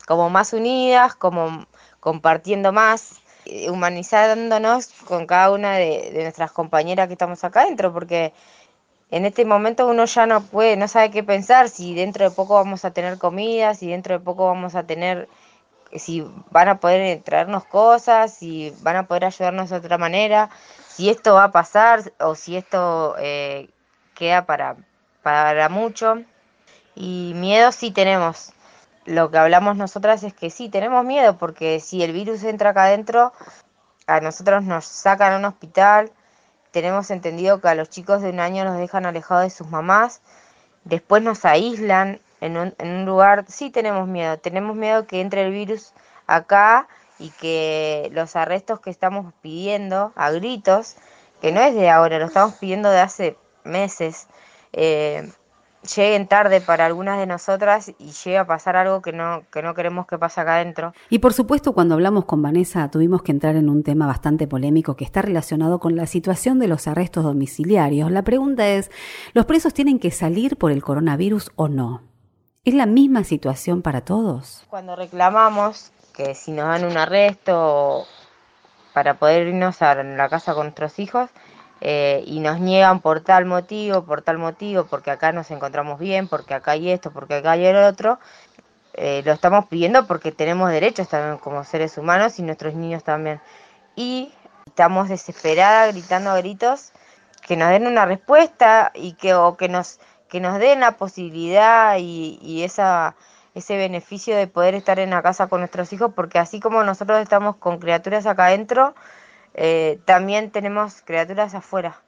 como 0.07 0.29
más 0.29 0.53
unidas, 0.53 1.15
como 1.15 1.65
compartiendo 1.99 2.71
más, 2.71 3.21
eh, 3.45 3.69
humanizándonos 3.69 4.87
con 5.07 5.25
cada 5.25 5.51
una 5.51 5.73
de, 5.77 6.11
de 6.13 6.23
nuestras 6.23 6.51
compañeras 6.51 7.07
que 7.07 7.13
estamos 7.13 7.43
acá 7.43 7.61
adentro, 7.61 7.93
porque 7.93 8.33
en 9.11 9.25
este 9.25 9.45
momento 9.45 9.87
uno 9.87 10.05
ya 10.05 10.25
no 10.25 10.41
puede, 10.41 10.77
no 10.77 10.87
sabe 10.87 11.11
qué 11.11 11.23
pensar, 11.23 11.69
si 11.69 11.93
dentro 11.93 12.23
de 12.23 12.31
poco 12.31 12.55
vamos 12.55 12.85
a 12.85 12.91
tener 12.91 13.17
comida, 13.17 13.75
si 13.75 13.87
dentro 13.89 14.17
de 14.17 14.23
poco 14.23 14.45
vamos 14.45 14.73
a 14.75 14.83
tener 14.83 15.27
si 15.95 16.25
van 16.51 16.67
a 16.69 16.79
poder 16.79 17.21
traernos 17.23 17.65
cosas, 17.65 18.33
si 18.33 18.73
van 18.81 18.95
a 18.95 19.07
poder 19.07 19.25
ayudarnos 19.25 19.69
de 19.69 19.77
otra 19.77 19.97
manera, 19.97 20.49
si 20.87 21.09
esto 21.09 21.35
va 21.35 21.45
a 21.45 21.51
pasar 21.51 22.13
o 22.19 22.35
si 22.35 22.57
esto 22.57 23.15
eh, 23.19 23.69
queda 24.15 24.45
para, 24.45 24.77
para 25.23 25.69
mucho. 25.69 26.21
Y 26.95 27.33
miedo 27.35 27.71
sí 27.71 27.91
tenemos. 27.91 28.53
Lo 29.05 29.31
que 29.31 29.37
hablamos 29.37 29.77
nosotras 29.77 30.23
es 30.23 30.33
que 30.33 30.49
sí, 30.49 30.69
tenemos 30.69 31.03
miedo 31.03 31.37
porque 31.37 31.79
si 31.79 32.03
el 32.03 32.13
virus 32.13 32.43
entra 32.43 32.69
acá 32.71 32.83
adentro, 32.83 33.33
a 34.05 34.19
nosotros 34.19 34.63
nos 34.63 34.85
sacan 34.85 35.33
a 35.33 35.37
un 35.37 35.45
hospital, 35.45 36.11
tenemos 36.71 37.09
entendido 37.11 37.61
que 37.61 37.67
a 37.67 37.75
los 37.75 37.89
chicos 37.89 38.21
de 38.21 38.29
un 38.29 38.39
año 38.39 38.63
los 38.63 38.77
dejan 38.77 39.05
alejados 39.05 39.43
de 39.43 39.49
sus 39.49 39.67
mamás, 39.67 40.21
después 40.83 41.23
nos 41.23 41.45
aíslan 41.45 42.21
en 42.41 42.57
un, 42.57 42.73
en 42.79 42.89
un 42.89 43.05
lugar, 43.05 43.45
sí 43.47 43.69
tenemos 43.69 44.07
miedo, 44.07 44.37
tenemos 44.39 44.75
miedo 44.75 45.07
que 45.07 45.21
entre 45.21 45.43
el 45.43 45.51
virus 45.51 45.93
acá 46.27 46.87
y 47.19 47.29
que 47.29 48.09
los 48.13 48.35
arrestos 48.35 48.79
que 48.79 48.89
estamos 48.89 49.33
pidiendo 49.41 50.11
a 50.15 50.31
gritos, 50.31 50.95
que 51.39 51.51
no 51.51 51.61
es 51.61 51.75
de 51.75 51.89
ahora, 51.89 52.19
lo 52.19 52.25
estamos 52.25 52.55
pidiendo 52.55 52.89
de 52.89 52.99
hace 52.99 53.37
meses, 53.63 54.27
eh, 54.73 55.29
lleguen 55.95 56.27
tarde 56.27 56.61
para 56.61 56.85
algunas 56.85 57.19
de 57.19 57.27
nosotras 57.27 57.93
y 57.99 58.11
llegue 58.11 58.37
a 58.37 58.45
pasar 58.45 58.75
algo 58.75 59.01
que 59.01 59.11
no, 59.11 59.43
que 59.51 59.61
no 59.61 59.73
queremos 59.73 60.07
que 60.07 60.17
pase 60.17 60.41
acá 60.41 60.55
adentro. 60.55 60.93
Y 61.09 61.19
por 61.19 61.33
supuesto, 61.33 61.73
cuando 61.73 61.95
hablamos 61.95 62.25
con 62.25 62.41
Vanessa, 62.41 62.89
tuvimos 62.89 63.21
que 63.21 63.31
entrar 63.31 63.55
en 63.55 63.69
un 63.69 63.83
tema 63.83 64.07
bastante 64.07 64.47
polémico 64.47 64.95
que 64.95 65.05
está 65.05 65.21
relacionado 65.21 65.79
con 65.79 65.95
la 65.95 66.07
situación 66.07 66.59
de 66.59 66.67
los 66.67 66.87
arrestos 66.87 67.23
domiciliarios. 67.23 68.11
La 68.11 68.23
pregunta 68.23 68.67
es, 68.67 68.91
¿los 69.33 69.45
presos 69.45 69.73
tienen 69.73 69.99
que 69.99 70.11
salir 70.11 70.57
por 70.57 70.71
el 70.71 70.83
coronavirus 70.83 71.51
o 71.55 71.67
no? 71.67 72.10
¿Es 72.63 72.75
la 72.75 72.85
misma 72.85 73.23
situación 73.23 73.81
para 73.81 74.01
todos? 74.01 74.63
Cuando 74.69 74.95
reclamamos 74.95 75.91
que 76.13 76.35
si 76.35 76.51
nos 76.51 76.67
dan 76.67 76.85
un 76.85 76.95
arresto 76.95 78.05
para 78.93 79.15
poder 79.15 79.47
irnos 79.47 79.81
a 79.81 79.95
la 79.95 80.29
casa 80.29 80.53
con 80.53 80.67
nuestros 80.67 80.99
hijos, 80.99 81.31
eh, 81.83 82.23
y 82.27 82.39
nos 82.39 82.59
niegan 82.59 82.99
por 82.99 83.21
tal 83.21 83.45
motivo, 83.45 84.05
por 84.05 84.21
tal 84.21 84.37
motivo, 84.37 84.85
porque 84.85 85.09
acá 85.09 85.31
nos 85.31 85.49
encontramos 85.49 85.99
bien, 85.99 86.27
porque 86.27 86.53
acá 86.53 86.71
hay 86.71 86.91
esto, 86.91 87.11
porque 87.11 87.33
acá 87.33 87.53
hay 87.53 87.65
el 87.65 87.77
otro, 87.77 88.19
eh, 88.93 89.23
lo 89.25 89.31
estamos 89.31 89.65
pidiendo 89.65 90.05
porque 90.05 90.31
tenemos 90.31 90.69
derechos 90.69 91.09
también 91.09 91.39
como 91.39 91.63
seres 91.63 91.97
humanos 91.97 92.37
y 92.37 92.43
nuestros 92.43 92.75
niños 92.75 93.03
también. 93.03 93.41
Y 93.95 94.31
estamos 94.67 95.09
desesperadas, 95.09 95.93
gritando 95.93 96.29
a 96.29 96.37
gritos, 96.37 96.91
que 97.41 97.57
nos 97.57 97.69
den 97.69 97.87
una 97.87 98.05
respuesta 98.05 98.91
y 98.93 99.13
que, 99.13 99.33
o 99.33 99.57
que 99.57 99.67
nos, 99.67 99.99
que 100.31 100.39
nos 100.39 100.59
den 100.59 100.79
la 100.79 100.93
posibilidad 100.93 101.97
y, 101.99 102.63
ese 102.63 103.77
beneficio 103.77 104.33
de 104.37 104.47
poder 104.47 104.75
estar 104.75 104.97
en 104.97 105.09
la 105.09 105.21
casa 105.21 105.47
con 105.47 105.59
nuestros 105.59 105.91
hijos, 105.91 106.13
porque 106.15 106.39
así 106.39 106.61
como 106.61 106.85
nosotros 106.85 107.19
estamos 107.21 107.57
con 107.57 107.79
criaturas 107.79 108.25
acá 108.25 108.45
adentro, 108.45 108.95
eh, 109.55 109.99
también 110.05 110.49
tenemos 110.51 111.01
criaturas 111.01 111.53
afuera. 111.53 112.01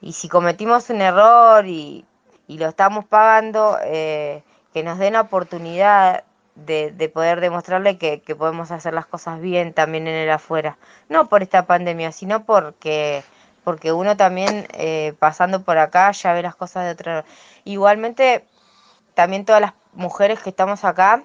Y 0.00 0.14
si 0.14 0.30
cometimos 0.30 0.88
un 0.88 1.02
error 1.02 1.66
y, 1.66 2.06
y 2.46 2.56
lo 2.56 2.68
estamos 2.68 3.04
pagando, 3.04 3.76
eh, 3.84 4.42
que 4.72 4.82
nos 4.82 4.98
den 4.98 5.12
la 5.12 5.20
oportunidad 5.20 6.24
de, 6.54 6.90
de 6.90 7.08
poder 7.10 7.42
demostrarle 7.42 7.98
que, 7.98 8.22
que, 8.22 8.34
podemos 8.34 8.70
hacer 8.70 8.94
las 8.94 9.04
cosas 9.04 9.42
bien 9.42 9.74
también 9.74 10.08
en 10.08 10.14
el 10.14 10.30
afuera. 10.30 10.78
No 11.10 11.28
por 11.28 11.42
esta 11.42 11.66
pandemia, 11.66 12.12
sino 12.12 12.44
porque, 12.46 13.24
porque 13.68 13.92
uno 13.92 14.16
también 14.16 14.66
eh, 14.72 15.12
pasando 15.18 15.62
por 15.62 15.76
acá 15.76 16.10
ya 16.12 16.32
ve 16.32 16.40
las 16.40 16.56
cosas 16.56 16.86
de 16.86 16.92
otra. 16.92 17.26
Igualmente, 17.64 18.46
también 19.12 19.44
todas 19.44 19.60
las 19.60 19.74
mujeres 19.92 20.40
que 20.40 20.48
estamos 20.48 20.86
acá, 20.86 21.24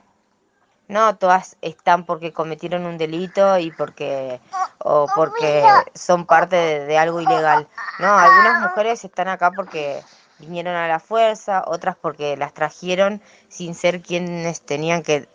no 0.89 1.15
todas 1.15 1.55
están 1.61 2.05
porque 2.05 2.33
cometieron 2.33 2.85
un 2.85 2.97
delito 2.97 3.57
y 3.59 3.71
porque 3.71 4.41
o 4.79 5.07
porque 5.15 5.63
son 5.93 6.25
parte 6.25 6.57
de, 6.83 6.97
algo 6.97 7.21
ilegal. 7.21 7.65
No, 7.99 8.13
algunas 8.13 8.59
mujeres 8.59 9.05
están 9.05 9.29
acá 9.29 9.51
porque 9.51 10.03
vinieron 10.37 10.75
a 10.75 10.89
la 10.89 10.99
fuerza, 10.99 11.63
otras 11.65 11.95
porque 11.95 12.35
las 12.35 12.53
trajeron 12.53 13.21
sin 13.47 13.73
ser 13.73 14.01
quienes 14.01 14.59
tenían 14.59 15.01
que 15.01 15.29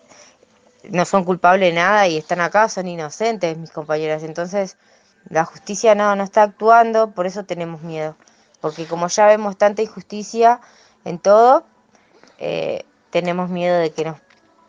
no 0.90 1.06
son 1.06 1.24
culpables 1.24 1.70
de 1.70 1.80
nada 1.80 2.06
y 2.06 2.18
están 2.18 2.42
acá, 2.42 2.68
son 2.68 2.86
inocentes, 2.86 3.56
mis 3.56 3.70
compañeras. 3.70 4.22
Entonces, 4.24 4.76
la 5.30 5.44
justicia 5.44 5.94
no 5.94 6.14
no 6.16 6.24
está 6.24 6.42
actuando, 6.42 7.10
por 7.10 7.26
eso 7.26 7.44
tenemos 7.44 7.82
miedo, 7.82 8.16
porque 8.60 8.86
como 8.86 9.08
ya 9.08 9.26
vemos 9.26 9.56
tanta 9.56 9.82
injusticia 9.82 10.60
en 11.04 11.18
todo, 11.18 11.64
eh, 12.38 12.84
tenemos 13.10 13.50
miedo 13.50 13.78
de 13.78 13.90
que 13.90 14.04
nos 14.04 14.18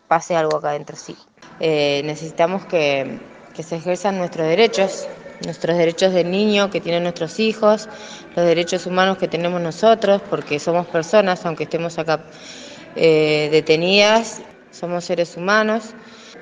pase 0.08 0.36
algo 0.36 0.58
acá 0.58 0.69
adentro, 0.69 0.95
sí. 0.95 1.17
Eh, 1.60 2.02
necesitamos 2.06 2.65
que, 2.65 3.19
que 3.54 3.63
se 3.63 3.76
ejerzan 3.78 4.17
nuestros 4.17 4.48
derechos, 4.48 5.08
nuestros 5.45 5.78
derechos 5.78 6.13
del 6.13 6.32
niño 6.32 6.69
que 6.69 6.82
tienen 6.82 7.04
nuestros 7.04 7.39
hijos, 7.39 7.88
los 8.36 8.45
derechos 8.45 8.86
humanos 8.86 9.17
que 9.17 9.28
tenemos 9.28 9.62
nosotros, 9.62 10.22
porque 10.30 10.60
somos 10.60 10.88
personas, 10.88 11.45
aunque 11.45 11.63
estemos 11.63 11.98
acá 12.00 12.24
eh, 12.95 13.50
detenidas, 13.52 14.41
somos 14.72 15.06
seres 15.06 15.38
humanos, 15.38 15.93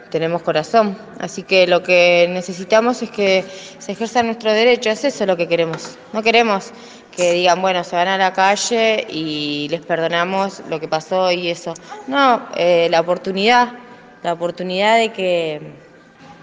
tenemos 0.09 0.41
corazón. 0.41 0.97
Así 1.19 1.43
que 1.43 1.67
lo 1.67 1.83
que 1.83 2.27
necesitamos 2.29 3.01
es 3.01 3.11
que 3.11 3.43
se 3.79 3.91
ejerzan 3.91 4.27
nuestros 4.27 4.53
derechos, 4.53 5.03
es 5.03 5.15
eso 5.15 5.25
lo 5.25 5.37
que 5.37 5.47
queremos. 5.47 5.97
No 6.13 6.23
queremos 6.23 6.71
que 7.15 7.33
digan, 7.33 7.61
bueno, 7.61 7.83
se 7.83 7.95
van 7.95 8.07
a 8.07 8.17
la 8.17 8.31
calle 8.33 9.07
y 9.09 9.67
les 9.69 9.81
perdonamos 9.81 10.61
lo 10.69 10.79
que 10.79 10.87
pasó 10.87 11.31
y 11.31 11.49
eso. 11.49 11.73
No, 12.07 12.47
eh, 12.55 12.87
la 12.91 13.01
oportunidad, 13.01 13.73
la 14.23 14.33
oportunidad 14.33 14.97
de 14.97 15.09
que 15.11 15.61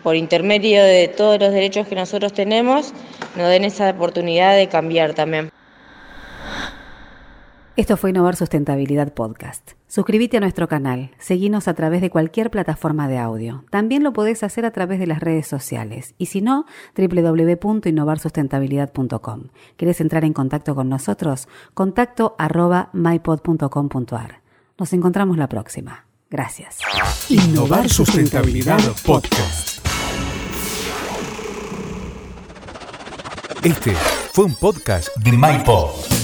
por 0.03 0.17
intermedio 0.17 0.83
de 0.83 1.09
todos 1.09 1.41
los 1.41 1.53
derechos 1.53 1.87
que 1.87 1.95
nosotros 1.95 2.33
tenemos, 2.33 2.93
nos 3.37 3.49
den 3.49 3.65
esa 3.65 3.89
oportunidad 3.91 4.57
de 4.57 4.69
cambiar 4.69 5.15
también. 5.15 5.54
Esto 7.77 7.97
fue 7.97 8.11
Innovar 8.11 8.37
Sustentabilidad 8.37 9.15
Podcast. 9.15 9.73
Suscríbete 9.89 10.37
a 10.37 10.41
nuestro 10.41 10.69
canal, 10.69 11.11
seguinos 11.19 11.67
a 11.67 11.75
través 11.75 12.03
de 12.03 12.09
cualquier 12.09 12.53
plataforma 12.53 13.09
de 13.09 13.19
audio. 13.19 13.65
También 13.71 14.05
lo 14.05 14.13
podés 14.13 14.45
hacer 14.45 14.65
a 14.65 14.71
través 14.71 15.01
de 15.01 15.09
las 15.09 15.19
redes 15.19 15.49
sociales 15.49 16.15
y 16.17 16.27
si 16.27 16.41
no, 16.41 16.67
www.innovarsustentabilidad.com. 16.97 19.49
¿Querés 19.77 20.01
entrar 20.01 20.25
en 20.25 20.35
contacto 20.35 20.77
con 20.77 20.89
nosotros? 20.89 21.49
Contacto 21.75 22.37
arroba 22.39 22.91
mypod.com.ar. 22.93 24.41
Nos 24.79 24.93
encontramos 24.93 25.37
la 25.37 25.49
próxima. 25.49 26.07
Gracias. 26.31 26.79
Innovar 27.29 27.89
Sustentabilidad 27.89 28.79
Podcast. 29.05 29.85
Este 33.65 33.95
fue 34.33 34.45
un 34.45 34.55
podcast 34.55 35.09
de 35.17 35.33
MyPod. 35.33 36.24